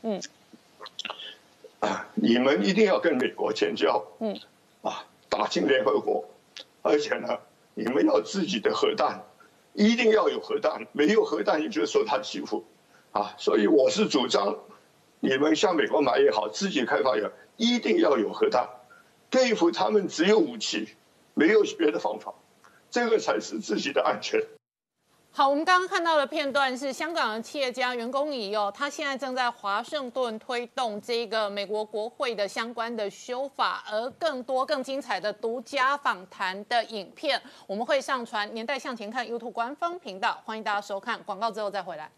[0.03, 0.20] 嗯，
[2.14, 4.37] 你们一定要跟美国建交，嗯。
[4.83, 6.25] 啊，打进联合国，
[6.83, 7.38] 而且呢，
[7.75, 9.23] 你们要自己的核弹，
[9.75, 12.64] 一定要有核弹，没有核弹你就受他欺负，
[13.12, 14.59] 啊，所以我是主张，
[15.21, 18.69] 你们向美国买也好，自己开发也好，一定要有核弹，
[19.29, 20.88] 对付他们只有武器，
[21.35, 22.35] 没有别的方法，
[22.90, 24.40] 这个才是自己的安全。
[25.33, 41.23] 好，我们刚刚看到的片段是香港的企业家员工仪哦，他现在正在华盛顿推动这个美国国会的相关的修法，而更多更精彩的独家访谈的影片，我们会上传年代向前看 YouTube 官方频道，欢迎大家收看。
[41.23, 42.11] 广告之后再回来。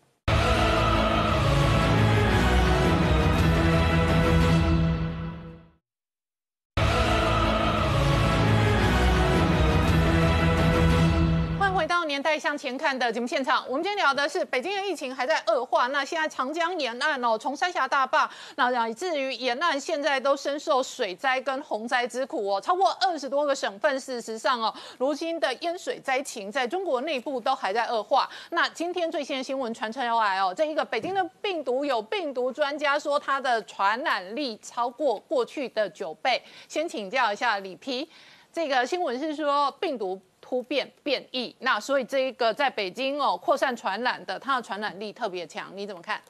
[11.82, 15.88] 回到年代向前看的节目现场，我们今天聊的是北京的疫情还在恶化。
[15.88, 22.60] 那现在长江沿岸哦，从三峡大坝，那以至于沿岸现在都深受水灾跟洪灾之苦哦。
[22.60, 28.30] 超过二十多个省份，事实上哦，如今的淹水灾情在中国内部都还在恶化。
[28.50, 36.40] 那今天最新的新闻传出来哦，这一个北京的病毒有病毒专家说它的传染力超过过去的九倍。
[36.68, 38.08] 先请教一下李批，
[38.52, 40.20] 这个新闻是说病毒。
[40.52, 46.22] 突变变异，那所以这一个在北京哦扩散传染的，它的传染力特别强，你怎么看？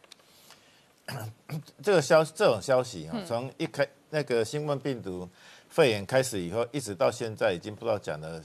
[1.82, 5.28] 这个消这种消息啊，从一开那个新冠病毒
[5.68, 8.40] 肺炎开始以后，一直到现在已经不知道讲了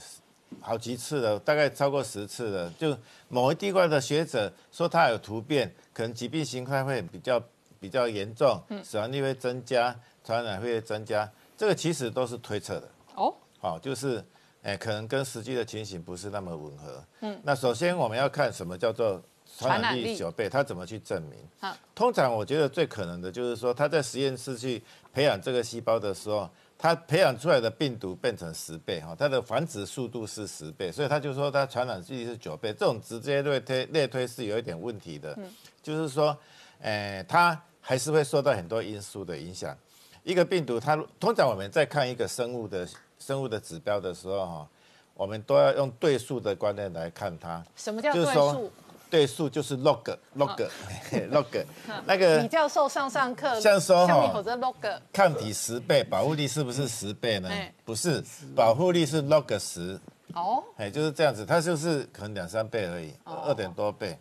[0.60, 2.68] 好几次了，大概超过十次了。
[2.72, 7.40] 就某一地块的学者说它有突变，可能疾病形态会比较
[7.78, 12.88] 比较严重，死亡率会增加，传染会增加，这个其实都是推测的。
[13.14, 14.24] 哦，好，就是。
[14.62, 17.04] 哎，可能跟实际的情形不是那么吻合。
[17.20, 19.22] 嗯，那首先我们要看什么叫做
[19.58, 21.38] 传染力九倍，他怎么去证明？
[21.58, 32.72] 好，通常我觉得最可能的就是说，他在实验室去培养这个细胞的时候，他培养出来的病毒变成十倍哈，它的繁殖速度是十倍，所以他就说它传染力是九倍。
[32.72, 35.34] 这种直接类推类推是有一点问题的。
[35.38, 35.50] 嗯，
[35.82, 36.36] 就是说，
[36.80, 39.76] 哎，它还是会受到很多因素的影响。
[40.22, 42.86] 一个病毒它通常我们在看一个生物的
[43.18, 44.68] 生物的指标的时候哈，
[45.14, 47.62] 我们都要用对数的观念来看它。
[47.76, 48.70] 什么叫对数？
[49.10, 50.02] 对数就是 log
[50.36, 50.68] log
[51.32, 51.64] log
[52.04, 57.72] 那个李教授上上课，像说哈抗体十倍，保护力是不是十倍呢哎？
[57.86, 58.22] 不是，
[58.54, 59.98] 保护力是 log 十，
[60.34, 64.18] 哦，哎，就是这样子，它就是可能两三倍而已，哦二点多倍。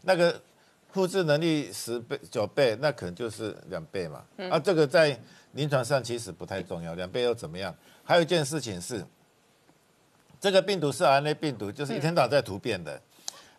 [0.00, 0.40] 那个
[0.92, 4.24] 复制能力十倍、九倍，那可能就是两倍嘛。
[4.38, 5.14] 嗯啊，这个在
[5.52, 7.74] 临床上其实不太重要，两倍又怎么样？
[8.12, 9.02] 还有一件事情是，
[10.38, 13.00] 这个病毒是 RNA 病毒，就是一天到晚在突变的。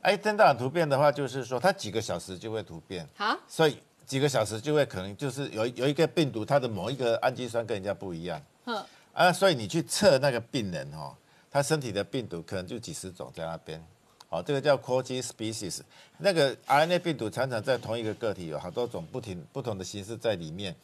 [0.02, 3.04] 哎，一天到晚突变的话，就是说它几个小时就会突变。
[3.16, 11.16] 好，所以几个小时就会可能就是有有一个病毒，它的某一个氨基酸跟人家不一样，嗯，啊，所以你去测那个病人哦，
[11.50, 13.84] 他身体的病毒可能就几十种在那边，
[14.30, 15.80] 哦，这个叫 quality species。
[16.20, 20.76] 那个 RNA 病毒常常在同一个个体有好多种不停不同的形式在里面，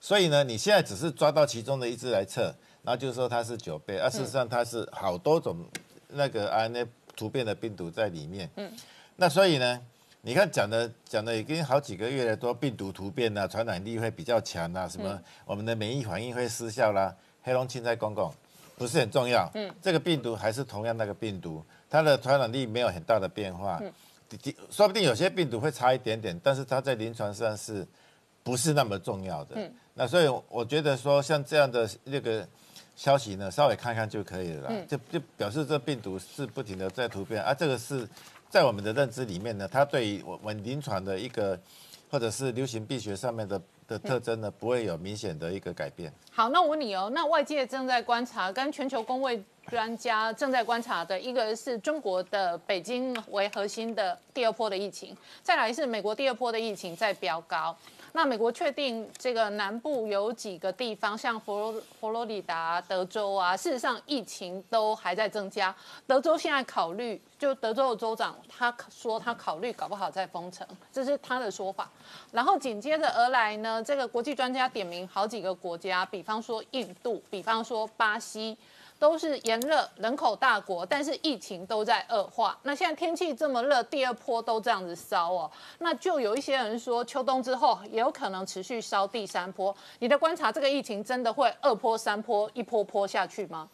[0.00, 2.54] 所以呢，你现在只是抓到其中的一只来测，
[2.86, 5.62] 然后就说它是九倍，啊，事实上它是好多种
[6.08, 8.72] 那个 RNA 突变的病毒在里面，嗯，
[9.16, 9.78] 那所以呢。
[10.22, 17.14] 你看讲的讲的已经好几个月了，说病毒突变啊，传染力会比较强啊，什么我们的免疫反应会失效啦。
[17.44, 18.28] 黑龙青菜公公
[18.76, 23.80] 不是很重要，嗯，这个病毒还是同样那个病毒，它的传染力没有很大的变化，
[24.68, 27.86] 说不定有些病毒会差一点点，但是它在临床上是
[28.42, 29.70] 不是那么重要的？
[29.94, 32.44] 那所以我觉得说像这样的那个
[32.96, 38.08] 消息呢，稍微看看就可以了啦，就就表示这病毒是不停的在突变啊，这个是
[38.48, 41.58] 在我们的认知里面呢，它对于我们临床的一个
[42.10, 46.10] 或者是流行病学上面的的特征呢，不会有明显的一个改变。
[46.32, 57.76] 好，那我问你哦，那外界正在观察，跟全球工位专家正在观察的一个是中国的北京为核心的第二波的疫情，再来是美国第二波的疫情在飙高。
[58.16, 65.74] 那美国确定这个南部有几个地方，像佛罗佛罗里达、德州啊，事实上疫情都还在增加。
[66.06, 71.90] 德州现在考虑，就德州的州长他说他考虑搞不好再封城，这是他的说法。
[72.32, 78.56] 然后紧接着而来呢，这个国际专家点名好几个国家，比方说印度，比方说巴西。
[78.98, 82.58] 都是炎热人口大国，但是疫情都在恶化。
[82.62, 89.74] 那现在天气这么热，第二波都这样子烧哦，那就有一些人说，秋冬之后也有可能持续烧第三波。
[89.98, 93.68] 你的观察，这个疫情真的会二波、三波一波波下去吗？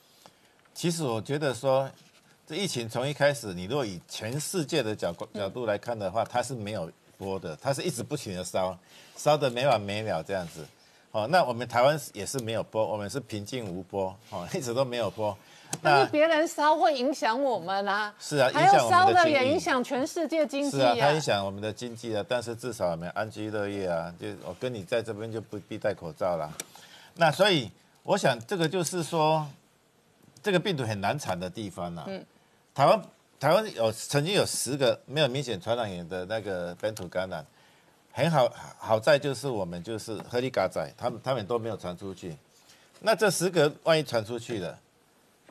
[0.74, 1.88] 其实我觉得说，
[2.46, 8.76] 这疫情从一开始，你如果以全世界的角角度来看的话，它是没有波的，它是一直不停的烧，
[9.16, 10.66] 烧的没完没了这样子。
[11.12, 15.36] 哦，那我们台湾也是没有播，我们是平静无波，哦， 一直都没有播。
[15.82, 19.32] 但是别人烧会影响我们啊，是啊，还有烧的影响我们的经济。
[19.32, 21.20] 也影响全世界经济是啊，它啊影。
[21.20, 26.50] 响我们的经济啊，但是至少我们安居乐业啊，就我跟你在这边就不必戴口罩了。
[27.14, 27.70] 那所以
[28.02, 29.46] 我想这个就是说，
[30.42, 32.04] 这个病毒很难产的地方啊。
[32.06, 32.24] 嗯。
[32.74, 33.02] 台湾
[33.38, 37.44] 台湾有曾经有十个没有明显传染源的那个本土感染，
[38.12, 42.36] 很好好在就是我们就是合力嘎仔，他们他们都没有传出去。
[43.00, 44.78] 那这十个万一传出去了，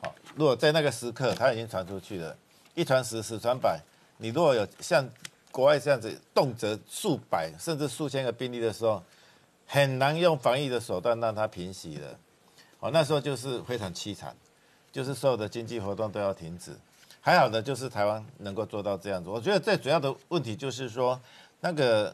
[0.00, 2.36] 好，如果在那个时刻他已经传出去了，
[2.74, 3.78] 一传十，十传百，
[4.16, 5.06] 你如果有像
[5.50, 9.02] 国外这样子动辄数百甚至数千个病例的时候，
[9.66, 12.16] 很难用防疫的手段让它平息的。
[12.80, 14.34] 哦，那时候就是非常凄惨，
[14.90, 16.72] 就是所有的经济活动都要停止。
[17.20, 19.30] 还好的就是台湾能够做到这样子。
[19.30, 21.20] 我觉得最主要的问题就是说，
[21.60, 22.12] 那个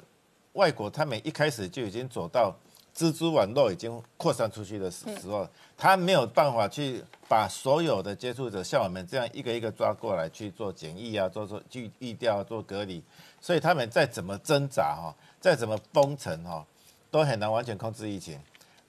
[0.58, 2.52] 外国他们一开始就已经走到
[2.92, 13.00] 蜘蛛网络已经扩散出去的时时候，他没有办法去把所有的接触者像我们这样一个一个抓过来去做检疫啊，做做去疫调、做隔离，
[13.40, 16.66] 所以他们再怎么挣扎哈，再怎么封城哈，
[17.08, 18.36] 都很难完全控制疫情。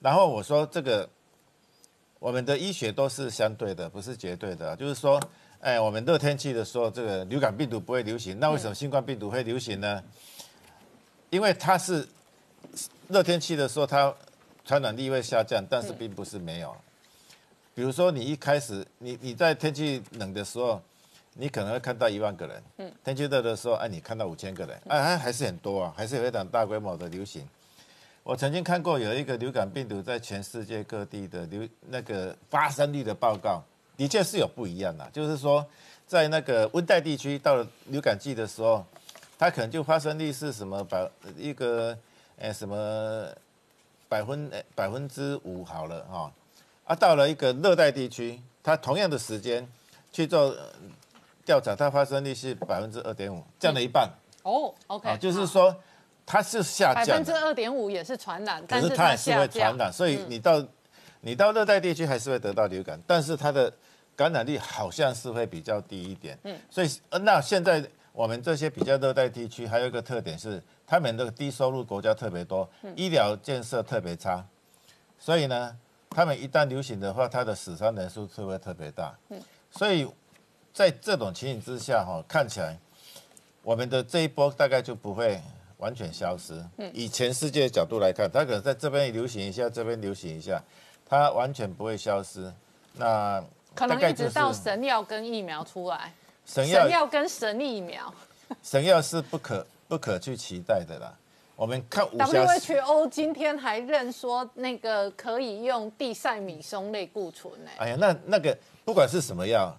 [0.00, 1.08] 然后我说这个，
[2.18, 5.20] 我们的医学都是相对的，不是绝对的，就是说。
[5.60, 10.02] 哎，我们热天气的时候，这个流感病毒不会流行，那为什么新冠病毒会流行呢？
[11.30, 12.06] 因为它是
[13.08, 14.14] 热天气的时候，它
[14.64, 16.76] 传染力会下降，但是并不是没有。
[17.74, 20.80] 比如说，你一开始，你你在天气冷的时候，
[21.34, 27.48] 你可能会看到一万个人，嗯，天气热的时候，哎、你看到五千个人，哎、还还是很多啊，还是有一场大规模的流行。
[28.22, 33.62] 我曾经看过有一个流感病毒在全世界各地的流那个发生率的报告。
[33.96, 35.66] 的确是有不一样的，就是说，
[36.06, 38.82] 在那个温带地区到了流感季的时候，
[39.40, 41.96] 它可能就发生率是什么百一个，
[42.36, 43.26] 呃什么
[44.06, 46.30] 百分呃百分之五好了哈，
[46.84, 49.66] 啊到了一个热带地区，它同样的时间
[50.12, 50.66] 去做呃
[51.42, 54.10] 调查，它发生率是百分之二点五，降了一半。
[54.42, 55.76] 哦，OK，啊，就是好说，
[56.26, 59.74] 它是下降百，分之二点五也是传染，可但是它还是会传。
[59.78, 60.62] 染，所以你到、
[61.22, 63.72] 你到热带地区还是会得到流感，但是它的
[64.14, 66.38] 感染率好像是会比较低一点。
[66.44, 67.82] 嗯，所以呃那现在
[68.12, 74.44] 我们这些比较热带地区还有一个特点是，他们的低收入国家特别多，医疗建设特别差，
[75.18, 75.76] 所以呢，
[76.10, 79.14] 他们一旦流行的话，它的死伤人数是会特别大。
[79.28, 79.40] 嗯，
[79.70, 80.08] 所以
[80.72, 82.76] 在这种情形之下，哈，看起来
[83.62, 85.40] 我们的这一波大概就不会
[85.78, 86.62] 完全消失。
[86.92, 90.62] 以全世界的角度来看，它可能在这边流行一下，这边流行一下，
[91.06, 92.52] 它完全不会消失。
[92.94, 93.42] 那
[93.74, 96.12] 可能一直到神药跟疫苗出来，
[96.50, 98.12] 神药神药跟神疫苗
[98.60, 101.16] 神药是不可不可去期待的啦。
[101.54, 109.72] 我们看，WHO 今天还认说那个可以用地塞米松类固醇呢、哎呀，那那个不管是什么药，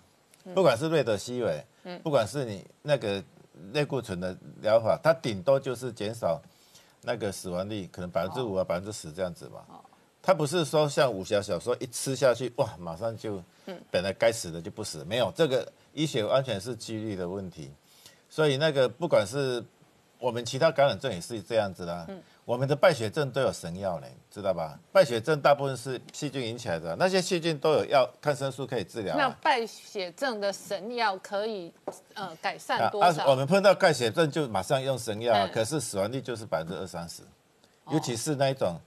[0.54, 1.62] 不管是瑞德西韦，
[2.02, 3.22] 不管是你那个
[3.74, 6.42] 类固醇的疗法，它顶多就是减少
[7.02, 9.66] 那个死亡率，可能百分之五啊、百分之十这样子吧。
[10.22, 13.44] 它不是说像武侠小说一吃下去，哇，马上就
[13.90, 17.72] 本来该死的就不死，没有这个医学完全是几率的问题。
[18.30, 19.64] 所以那个不管是
[20.20, 22.08] 我们其他感染症也是这样子啦。
[22.44, 24.78] 我们的败血症都有神药呢，知道吧？
[24.92, 29.38] 败血症大部分是细菌引起来的，那些细菌都有药抗生素可以治疗、那啊。
[29.42, 31.72] 败血症的神药可以
[32.16, 33.30] 呃改善啊多少？
[33.30, 37.22] 我们碰到败血症就马上用神药可是死亡率就是百分之二三十，
[37.92, 38.78] 尤其是那一种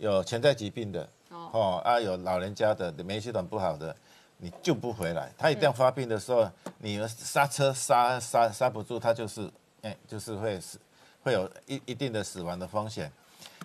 [0.00, 3.94] 有潜在疾病的哦啊，有老人家的免疫系统不好的，
[4.38, 5.30] 你救不回来。
[5.36, 9.48] 他一旦发病的时候，你刹车刹刹刹不住，他就是
[9.82, 10.80] 哎，就是会死，
[11.22, 13.12] 会有一一定的死亡的风险。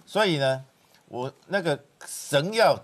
[0.06, 0.66] 所以呢，
[1.08, 2.78] 我那个神药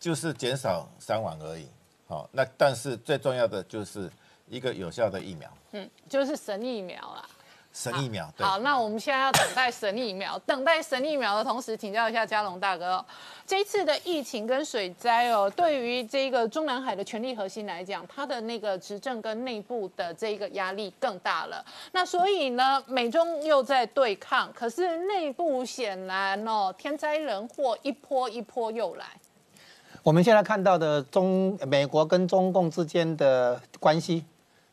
[0.00, 1.68] 就是减少伤亡而已。
[2.08, 4.10] 好、那但是最重要的就是
[4.48, 7.28] 一个有效的疫苗，嗯，就是神疫苗啦。
[7.76, 8.32] 神疫苗。
[8.34, 8.46] 对。
[8.46, 10.38] 好，那我们现在要等待神疫苗。
[10.46, 13.04] 等待神疫苗的同时，请教一下嘉龙大哥、哦，
[13.46, 21.62] 这一次的疫情跟水灾哦，对于这个中南海的权力核心来讲，它的那个执政跟内部的这个压力更大了。
[21.92, 29.04] 那所以呢，美中又在对抗，可是内部显然哦，天灾人祸一波一波又来。
[30.02, 34.24] 我们现在看到的中美国跟中共之间的关系，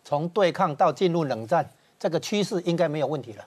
[0.06, 1.68] 从对抗到进入冷战，
[2.04, 3.46] 这个趋势应该没有问题了。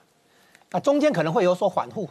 [0.71, 2.09] 那中间可能会有所缓护，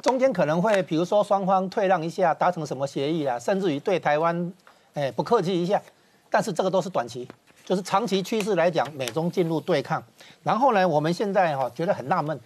[0.00, 4.52] 中间可能会比如说双方退让一下，达成什么协议啊，甚至于对台湾，
[4.94, 5.82] 哎不客气一下，
[6.30, 7.28] 但是这个都是短期，
[7.64, 10.00] 就是长期趋势来讲，美中进入对抗。
[10.44, 12.38] 然后呢，我们现在哈、觉得很纳闷，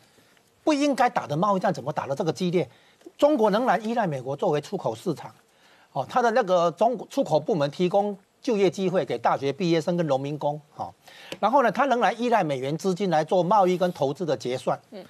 [0.65, 2.67] 不应该打的贸易战怎么打得这个激烈？
[3.19, 5.31] 中国仍然依赖美国作为出口市场。
[5.93, 10.93] 哦，他的那个中出口部门提供就业机会给大学毕业生跟农民工，好、
[11.39, 15.05] 然后呢，他仍然依赖美元资金来做贸易跟投资的结算，嗯，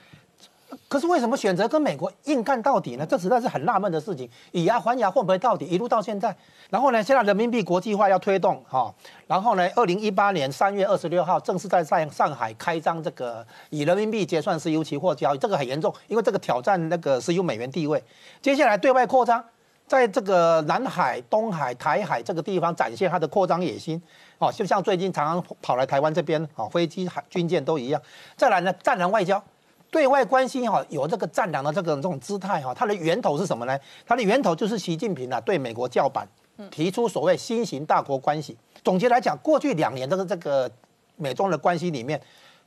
[0.86, 3.06] 可是为什么选择跟美国硬干到底呢？
[3.06, 6.36] 这实在是很纳闷的事情，以牙还牙混不到底，一路到现在。
[6.68, 8.94] 然后呢，现在人民币国际化要推动，哈、
[9.26, 18.02] 然后呢，二零一八年三月二十六号正式在上上海开张这个以人民币结算石油期货交易，这个很严重，因为这个挑战那个石油美元地位。
[18.42, 19.42] 接下来对外扩张。
[19.86, 24.00] 在这个南海、东海、台海这个地方展现它的扩张野心，
[24.38, 28.00] 哦，就像最近常常跑来台湾这边，哦，飞机、海军舰都一样。
[28.36, 29.42] 再来呢，战狼外交，
[29.90, 33.78] 对外关系哈、有这个战狼的这个这种姿态哈、它的源头是什么呢？
[34.06, 36.26] 它的源头就是习近平啊对美国叫板，
[36.70, 38.56] 提出所谓新型大国关系。
[38.82, 40.70] 总结来讲，过去两年这个这个
[41.16, 42.18] 美中的关系里面，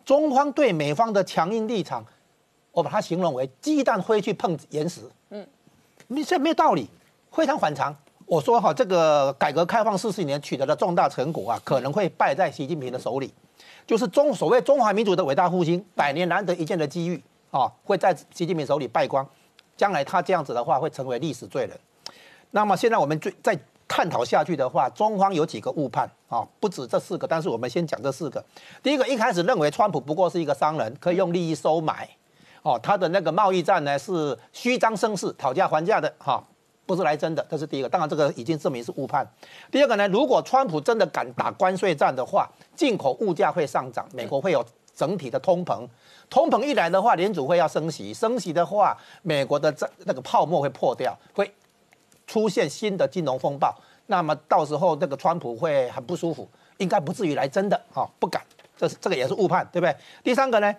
[0.06, 2.06] 中方对美方的强硬立场，
[2.72, 5.02] 我把它形容为鸡蛋飞去碰岩石，
[5.32, 5.44] 嗯，
[6.06, 6.88] 你这没有道理。
[7.36, 7.94] 非常反常。
[8.26, 13.32] 我说哈，这个改革开放四十年取得的重大成果啊，可能会败在习近平的手里，
[13.86, 17.22] 就是中所谓中华民族的伟大复兴，百年难得一见的机遇
[17.52, 19.28] 啊，会在习近平手里败光。
[19.76, 21.78] 将来他这样子的话，会成为历史罪人。
[22.52, 26.48] 那么现在我们最再探讨下去的话，中方有几个误判啊？
[26.62, 28.44] 不止这四个，但是我们先讲这四个。
[28.82, 32.10] 第一个，一开始认为川普不过是一个商人，可以用利益收买，
[32.64, 36.42] 哦，他的那个贸易战呢是虚张声势、讨价还价的哈。
[36.86, 37.90] 不是来真的，这是第一个。
[37.90, 39.28] 当然，这个已经证明是误判。
[39.72, 44.64] 第二个呢，如果川普真的敢打关税战的话，进口物价会上涨，美国会有
[44.96, 45.88] 整体的通膨。
[46.30, 51.52] 通膨一来的话，联储会要升息，升息的话，美国的这那个泡沫会破掉，会
[52.28, 53.76] 出现新的金融风暴。
[54.08, 58.42] 那么到时候那个川普会很不舒服，应该不至于来真的哈、不敢。
[58.78, 59.96] 这是这个也是误判，对不对？
[60.24, 60.76] 第三个呢？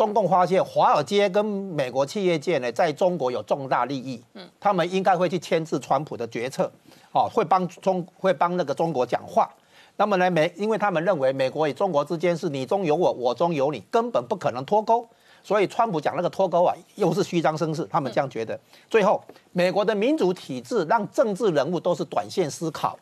[0.00, 6.72] 中共发现华尔街跟美国企业界呢，在中国有重大利益，嗯，他们应该会去牵制川普的决策，
[7.12, 9.52] 哦，会帮中会帮那个中国讲话。
[9.98, 15.06] 那么呢，美因为他们认为美国与中国之间是你中有我，我中有你，根本不可能脱钩。
[15.42, 18.58] 所以川普讲那个脱钩啊，又是虚张声势，他们这样觉得。
[18.88, 19.22] 最后，
[19.52, 22.98] 美国的民主体制让政治人物都是短线思考，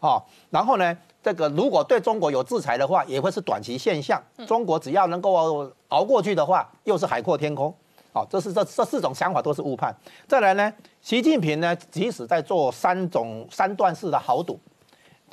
[0.00, 0.96] 哦，然后呢，
[1.28, 4.18] 这个如果对中国有制裁的话，也会是短期现象。
[4.46, 7.70] 中国只要能够熬过去的话，又是海阔天空。
[8.14, 9.94] 好，这是这这四种想法都是误判。
[10.26, 10.72] 再来呢，
[11.02, 14.58] 习近平呢，即使在做三种三段式的豪赌。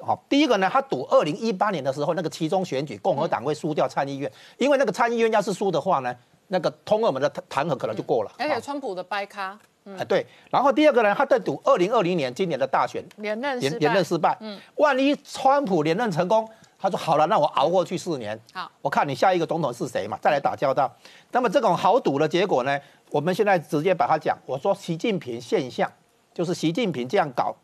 [0.01, 6.13] 好，第一个呢，他赌二零一八年的时候那个其中选举，共和党会输掉参议院，因为那个参议院要是输的话呢，
[6.47, 8.31] 那个通俄门的弹劾可能就过了。
[8.37, 9.57] 而且川普的掰咖，
[9.97, 20.91] 哎对，然后第二个呢，他在赌二零二零年今年的大选连任失败，连任失败，嗯，万一川普连任成功，他说好了，那我熬过去四年，好，我看你下一个总统是谁嘛，再来打交道。
[21.31, 22.79] 那么这种豪赌的结果呢，
[23.11, 25.91] 我们现在直接把它讲，我说习近平现象，
[26.33, 27.55] 就是习近平这样搞，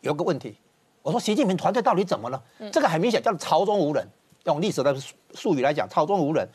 [0.00, 0.56] 有个问题。
[1.02, 2.42] 我说习近平团队到底怎么了？
[2.72, 4.06] 这个很明显叫朝中无人，
[4.44, 4.96] 用历史的
[5.34, 6.48] 术语来讲，朝中无人，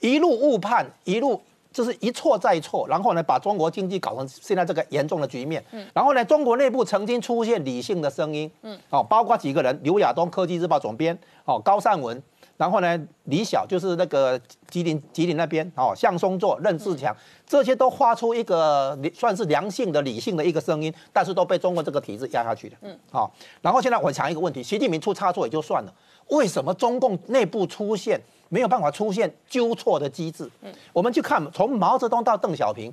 [0.00, 1.40] 一路误判，一路
[1.72, 5.62] 就是一错再错，然后呢，把中国经济搞成现在这个严重的局面。
[5.92, 8.50] 然后呢，中国内部曾经出现理性的声音，
[8.90, 12.20] 哦，包括几个人，刘亚东，科技日报总编，哦，高善文。
[12.56, 14.36] 然后呢，李晓就是那个
[14.68, 17.14] 吉林吉林那边哦，向松作、任志强，
[17.46, 22.76] 这些都发出一个算是良性的、理性的一个声音，但是都被中国这个体制压下去了。
[22.80, 23.32] 嗯，好。
[23.62, 25.94] 然后现在我想一个问题：习近平出差错也就算了，
[26.30, 30.50] 为什么中共内部出现没有办法出现纠错的机制？
[30.62, 32.92] 嗯，我们去看从毛泽东到邓小平，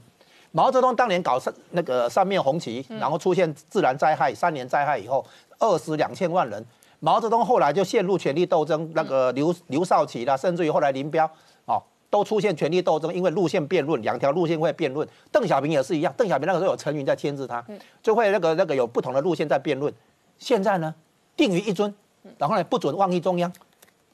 [0.51, 5.25] 毛泽东当年搞三那个三面红旗，然后出现自然灾害，三年灾害以后，
[5.59, 6.65] 饿死两千万人。
[6.99, 11.29] 毛泽东后来就陷入权力斗争，那个刘刘少奇啦，甚至于后来林彪，
[11.65, 15.07] 哦，都出现权力斗争，因为路线辩论，两条路线会辩论。
[15.31, 17.63] 邓小平也是一样，邓小平那个时候有陈云在牵制他，
[18.01, 19.93] 就会那个那个有不同的路线在辩论。
[20.39, 20.95] 现在呢，
[21.35, 21.93] 定于一尊，
[22.37, 23.51] 然后呢不准妄议中央，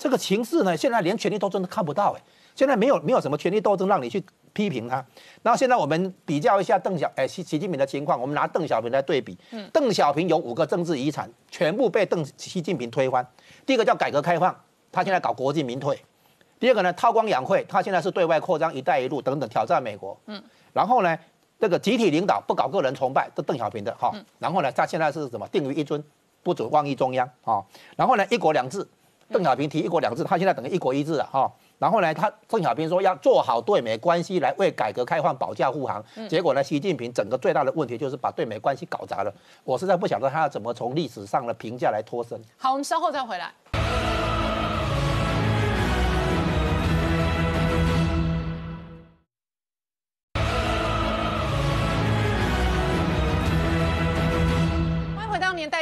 [0.02, 2.22] 这个情势呢，现在连权力斗争都看不到哎，
[2.56, 4.24] 现在没有没有什么权力斗争让你去。
[4.54, 4.96] 批评他，
[5.42, 9.38] 然后现在我们比较一下邓小哎习习近平的情况，我们拿邓小平来对比。
[9.52, 13.26] 嗯，邓小平有五个政治遗产，全部被邓习近平推翻。
[13.66, 14.54] 第一个叫改革开放，
[14.92, 15.96] 他现在搞国进民退；
[16.60, 20.20] 第二个呢，韬光养晦，他现在是对外扩张“一带一路”等等挑战美国。
[20.26, 20.44] 嗯，
[20.74, 21.18] 然后呢，
[21.58, 24.12] 这个集体领导不搞个人崇拜，这邓小平的哈。
[24.38, 25.48] 然后呢，他现在是什么？
[25.48, 26.04] 定于一尊，
[26.44, 27.64] 不准妄议中央啊。
[27.96, 28.86] 然后呢，一国两制，
[29.32, 31.52] 邓小平提一国两制，他现在等于一国一制了哈。
[31.80, 36.04] 然后呢，他邓小平说要做好对美关系，来为改革开放保驾护航。
[36.30, 39.34] 结果呢，习近平整个最大的问题就是把对美关系搞砸了。
[39.64, 42.40] 我实在不晓得他要怎么从历史上的评价来脱身。
[42.58, 43.81] 好，我们稍后再回来。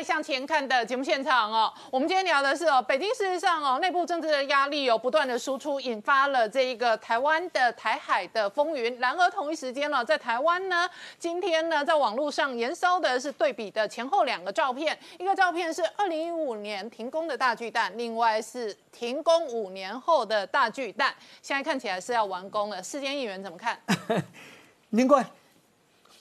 [0.01, 8.97] 向前看的节目现场哦，我们今天聊的是哦，北京事实上哦，内部政治的压力有不断的输出，引发了这一个台湾的台海的风云。
[8.99, 22.81] 然而同一时间呢，在台湾呢，今天呢，在网络上燃烧的是对比的前后两个照片，一个照片是二零一五年停工的大巨蛋，另外是停工五年后的大巨蛋，现在看起来是要完工了。
[22.81, 23.79] 世间议员怎么看？
[24.91, 25.25] 林冠，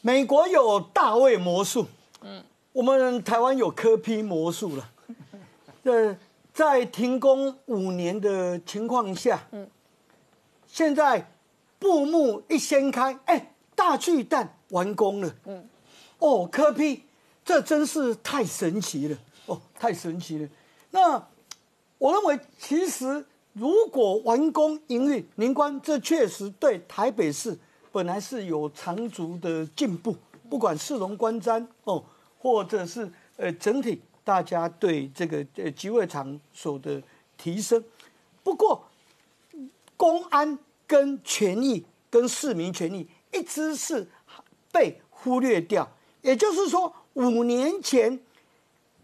[0.01, 1.87] 美国有大卫魔术，
[2.23, 2.43] 嗯。
[2.73, 4.91] 我们台湾有科批魔术了，
[5.85, 6.17] 呃，
[6.53, 9.69] 在停工五年的情况下，嗯，
[10.67, 11.33] 现在
[11.79, 15.67] 布幕一掀开，哎，大巨蛋完工了，嗯，
[16.19, 17.05] 哦，科批，
[17.45, 20.49] 这真是太神奇了，哦，太神奇了。
[20.91, 21.27] 那
[21.97, 27.59] 我认为，其实如果完工营运，宁官，这确实对台北市
[27.91, 30.15] 本来是有长足的进步，
[30.49, 32.05] 不管市容观瞻，哦。
[32.39, 37.03] 或者是呃，整体大家对这个呃集会场所的
[37.37, 37.83] 提升，
[38.43, 38.85] 不过
[39.97, 44.07] 公安跟权益跟市民权益一直是
[44.73, 45.89] 被忽略掉。
[46.21, 48.19] 也就是说，五年前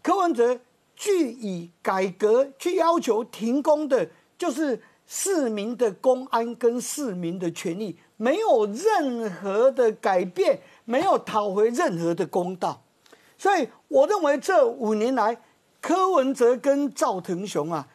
[0.01, 0.59] 柯文哲
[0.95, 4.07] 据以改革去要求停工的，
[4.37, 12.81] 就是市民的公安跟市民的权利，没有任何的改变，没有讨回任何的公道。
[13.45, 15.37] 所以我认为这五年来，
[15.79, 17.87] 柯文哲跟赵腾雄啊，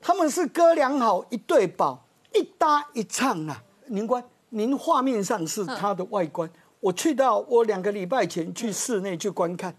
[0.00, 3.62] 他们是哥俩好一对宝，一搭一唱啊。
[3.86, 9.72] 您官，您画面上是它的外观，我去到我两个礼拜前去室内去观看，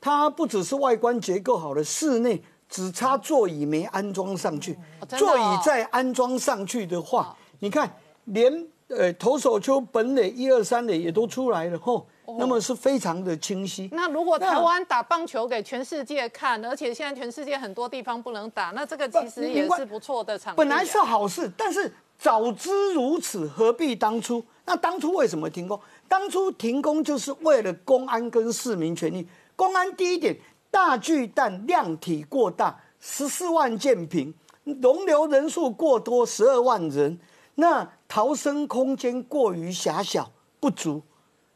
[0.00, 7.94] 它不只是外观结构好了，室内只差座椅没安装上去，座椅再安装上去的话，你看
[8.24, 12.06] 连呃投手丘本垒一二三垒也都出来了吼。
[12.38, 13.88] 那么是非常的清晰。
[13.92, 20.54] 那如果台湾打棒球给全世界看，而且现在全世界很多地方不能打，那这个其实也是不错的场。
[20.56, 24.44] 本来是好事，但是早知如此，何必当初？
[24.64, 25.78] 那当初为什么停工？
[26.06, 29.26] 当初停工就是为了公安跟市民权益。
[29.56, 30.36] 公安第一点，
[30.70, 34.32] 大巨蛋量体过大，十四万件平，
[34.80, 37.18] 容留人数过多，十二万人，
[37.56, 41.02] 那逃生空间过于狭小不足，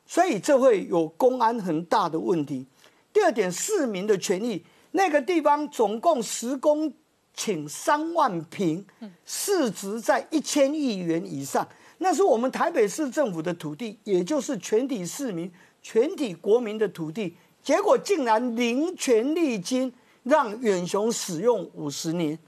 [0.07, 2.67] 所以这会有公安很大的问题。
[3.13, 6.93] 第二点，市民的权益，那个地方总共十公
[7.35, 8.85] 顷三万平，
[9.25, 11.67] 市值在一千亿元以上，
[11.99, 15.51] 那是我们台北市政府的土地，也就是全体市民、
[15.83, 17.37] 全体国民的土地。
[17.63, 19.93] 结果竟然零权利金
[20.23, 22.39] 让远雄使用五十年，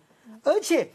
[0.42, 0.88] 而且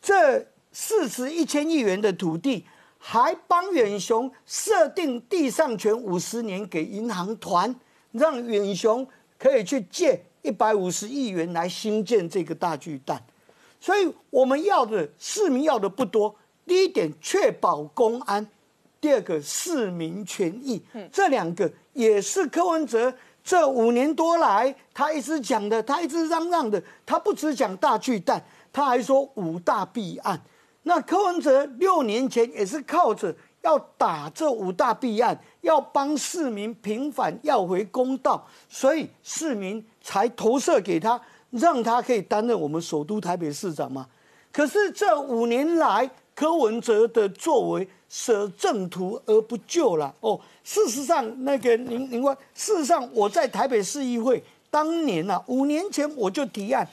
[0.00, 0.38] 这
[0.72, 2.64] 市值一千亿元的土地，
[3.08, 7.72] 还帮远雄设定地上权五十年给银行团，
[8.10, 9.06] 让远雄
[9.38, 13.22] 可以去借一百五十亿元来兴建这个大巨蛋。
[13.78, 16.34] 所以我们要的市民要的不多，
[16.66, 18.44] 第一点确保公安，
[19.00, 20.82] 第二个市民权益，
[21.12, 23.14] 这两个也是柯文哲。
[23.44, 30.42] 这五年多来，他一直讲的，他一直嚷嚷的，他不只讲大巨蛋，他还说五大弊案。
[30.88, 41.20] 那柯文哲六年前也是靠着要打这五大弊案，要帮市民平反，要回公道，所以市民才投射给他，
[41.50, 44.06] 让他可以担任我们首都台北市长嘛。
[44.52, 50.40] 可是这五年来，柯文哲的作为舍正途而不救了哦。
[50.62, 56.88] 事实上，那个您您问，事实上我在台北市议会当年啊，五年前我就提案，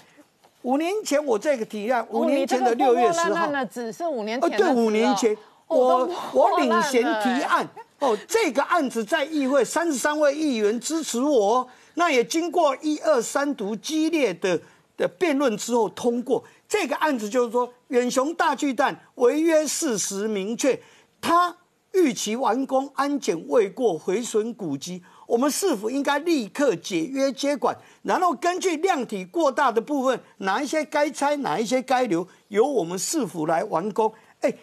[0.64, 5.38] 五年前我这个提案，五年前的六月十号，只是五年前，对，五年前。
[5.68, 7.68] 我我领衔提案。
[8.00, 14.60] 哦，这个案子在议会三十三位议员支持我，那也经过一二三读激烈的
[14.98, 16.44] 的辩论之后通过。
[16.68, 20.80] 这个案子就是说，远雄大巨蛋违约事实明确，
[21.22, 21.56] 他
[21.94, 25.02] 预期完工，安检未过，毁损古迹，
[25.34, 27.76] 我们是否应该立刻解约接管？
[28.04, 34.14] 然后根据量体过大的部分，哪一些该拆，哪一些该留，由我们市府来完工？
[34.42, 34.54] 哎，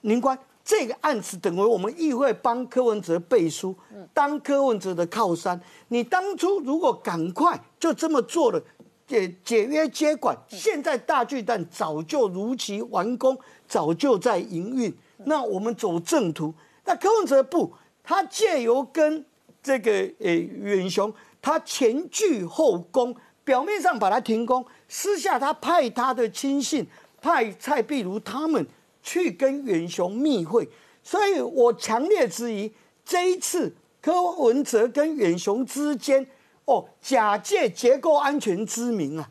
[0.00, 3.76] 林官，这个案子等于我们议会帮柯文哲背书，
[4.14, 5.60] 当柯文哲的靠山。
[5.88, 8.62] 你当初如果赶快就这么做了。
[9.06, 13.38] 解解约接管，现在大巨蛋早就如期完工，
[13.68, 14.92] 早就在营运。
[15.18, 16.52] 那我们走正途。
[16.86, 19.24] 那柯文哲不，他借由跟
[19.66, 19.90] 这个
[20.20, 21.12] 呃远雄，
[21.42, 23.12] 他前倨后攻，
[23.42, 26.86] 表面上把他停工，私下他派他的亲信，
[27.20, 28.64] 派蔡壁如他们
[29.02, 30.68] 去跟远雄密会。
[31.02, 32.72] 所以我强烈质疑
[33.04, 36.24] 这一次柯文哲跟远雄之间。
[36.66, 39.28] 哦，假借结构安全之名啊，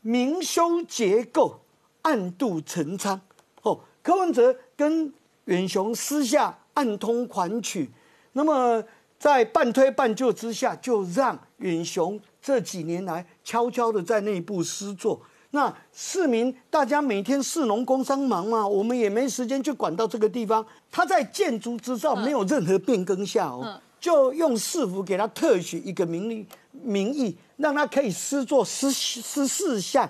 [0.00, 1.60] 明修结构，
[2.00, 3.20] 暗度陈仓。
[3.60, 5.12] 哦，柯文哲跟
[5.44, 7.90] 远雄私下暗通款曲，
[8.32, 8.82] 那么
[9.18, 15.20] 在半推半就之下，就让允雄这几年来悄悄的在内部施作。
[15.50, 20.64] 那市民大家每天市农工商忙嘛，我们也没时间去管到这个地方。
[20.90, 23.80] 他在建筑执照没有任何变更下哦。
[23.98, 30.08] 就用市府给他特许一个名利名义，让他可以施作十十四项，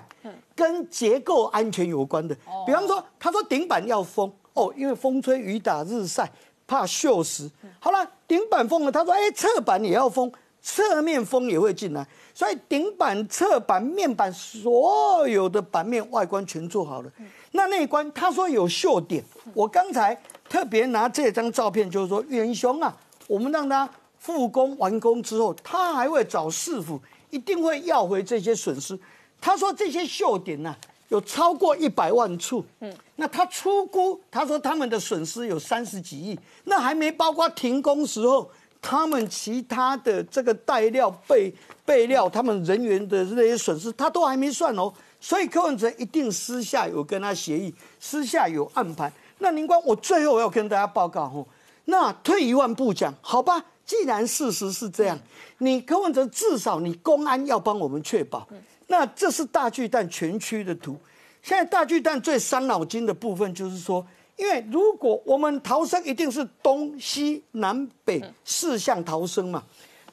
[0.53, 2.35] 跟结构安全有关的。
[2.65, 6.29] 比方说，他说顶板要封哦，因为风吹雨打日晒
[6.67, 7.49] 怕锈蚀。
[7.79, 17.11] 好了，顶板封了，他说哎，侧板也要封，侧面封也会进来，所以顶板、侧板、面板所有的板面外观全做好了。
[17.51, 19.23] 那内观他说有锈点，
[19.53, 20.19] 我刚才
[20.49, 22.95] 特别拿这张照片，就是说远雄啊。
[23.27, 26.99] 我们让他复工完工之后，他还会找师傅，
[27.29, 28.97] 一定会要回这些损失。
[29.39, 30.75] 他说这些锈点呢，
[31.09, 32.65] 有超过一百万处。
[32.79, 38.49] 嗯，那他出估，他说他们的损失有三十几亿，那还没包括停工时候
[38.81, 41.53] 他们其他的这个带料备
[41.85, 44.93] 备料，他们人员的这些损失，他都还没算哦。
[45.19, 49.11] 所以柯文哲一定私下有跟他协议，私下有安排。
[49.39, 51.45] 那林官，我最后要跟大家报告哦。
[51.85, 55.17] 那退一万步讲，好吧，既然事实是这样，
[55.59, 58.47] 你柯文哲至少你公安要帮我们确保。
[58.87, 60.97] 那这是大巨蛋全区的图。
[61.41, 69.63] 现在大巨蛋最伤脑筋的部分就是说，因为如果我们逃生一定是东西南北四向逃生嘛，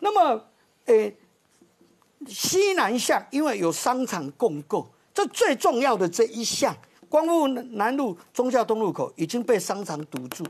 [0.00, 0.44] 那么，
[0.86, 1.14] 诶，
[2.26, 6.76] 西南向因为有商场共构，这最重要的这一项，
[7.08, 10.44] 光复南路忠孝东路口已经被商场堵住。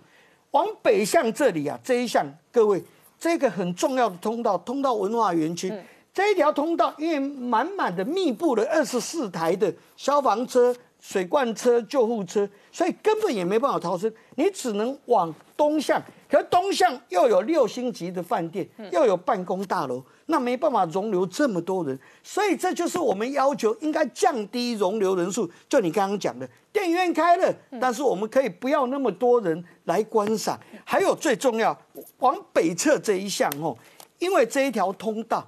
[0.51, 2.83] 往北向这里啊，这一项各位，
[3.19, 5.73] 这个很重要的通道通到文化园区，
[6.15, 14.11] 这一条通道，因为满满的密布了二十四台的消防车、水罐车、救护车，所以根本也没办法逃生。
[14.37, 16.01] 你只能往东向，
[16.31, 21.99] 可是东向又有六星级的饭店，又有办公大楼，那没办法容留这么多人。
[22.23, 25.51] 所以这就是我们要求应该降低容留人数。
[25.69, 30.57] 就你刚刚讲的，电影院开了，但是我们可以不要那么多人来观赏。
[30.85, 31.77] 还有最重要，
[32.19, 33.77] 往北侧这一项哦，
[34.21, 35.45] 因为这一条通道。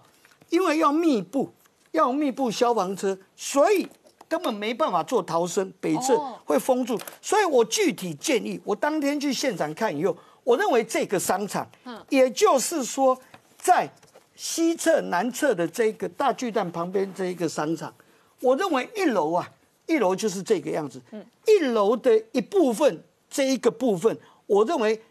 [0.50, 1.52] 因为要密布，
[1.92, 3.86] 要密布消防车，所以
[4.28, 6.98] 根本没办法做逃生，北侧会封住。
[7.20, 13.18] 所以我具体建议，我当天去现场看以后，我认为这个商场，嗯，也就是说，
[13.58, 13.90] 在
[14.34, 17.92] 西侧、南侧的这个大巨蛋旁边这一个商场，
[18.40, 19.50] 我认为一楼啊，
[19.86, 24.16] 一楼就是这个样子，嗯，一楼的一部分这一个部分，
[24.46, 25.02] 我认为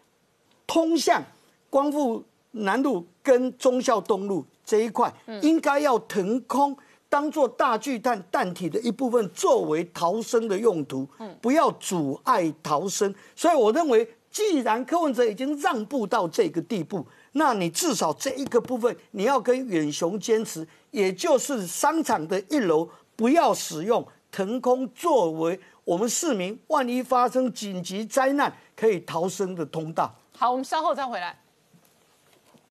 [0.67, 1.23] 通向
[1.69, 4.45] 光复南路跟忠孝东路。
[4.65, 6.75] 这一块应该要腾空，
[7.07, 11.07] 当做大巨蛋弹体的一部分，作为逃生的用途，
[11.41, 13.13] 不要阻碍逃生。
[13.35, 30.13] 所以我认为，既然柯文哲已经让步到这个地步，那你至少这一个部分，你要跟远雄坚持，也就是商场的一楼不要使用腾空作为我们市民万一发生紧急灾难可以逃生的通道。
[30.37, 31.39] 好，我们稍后再回来。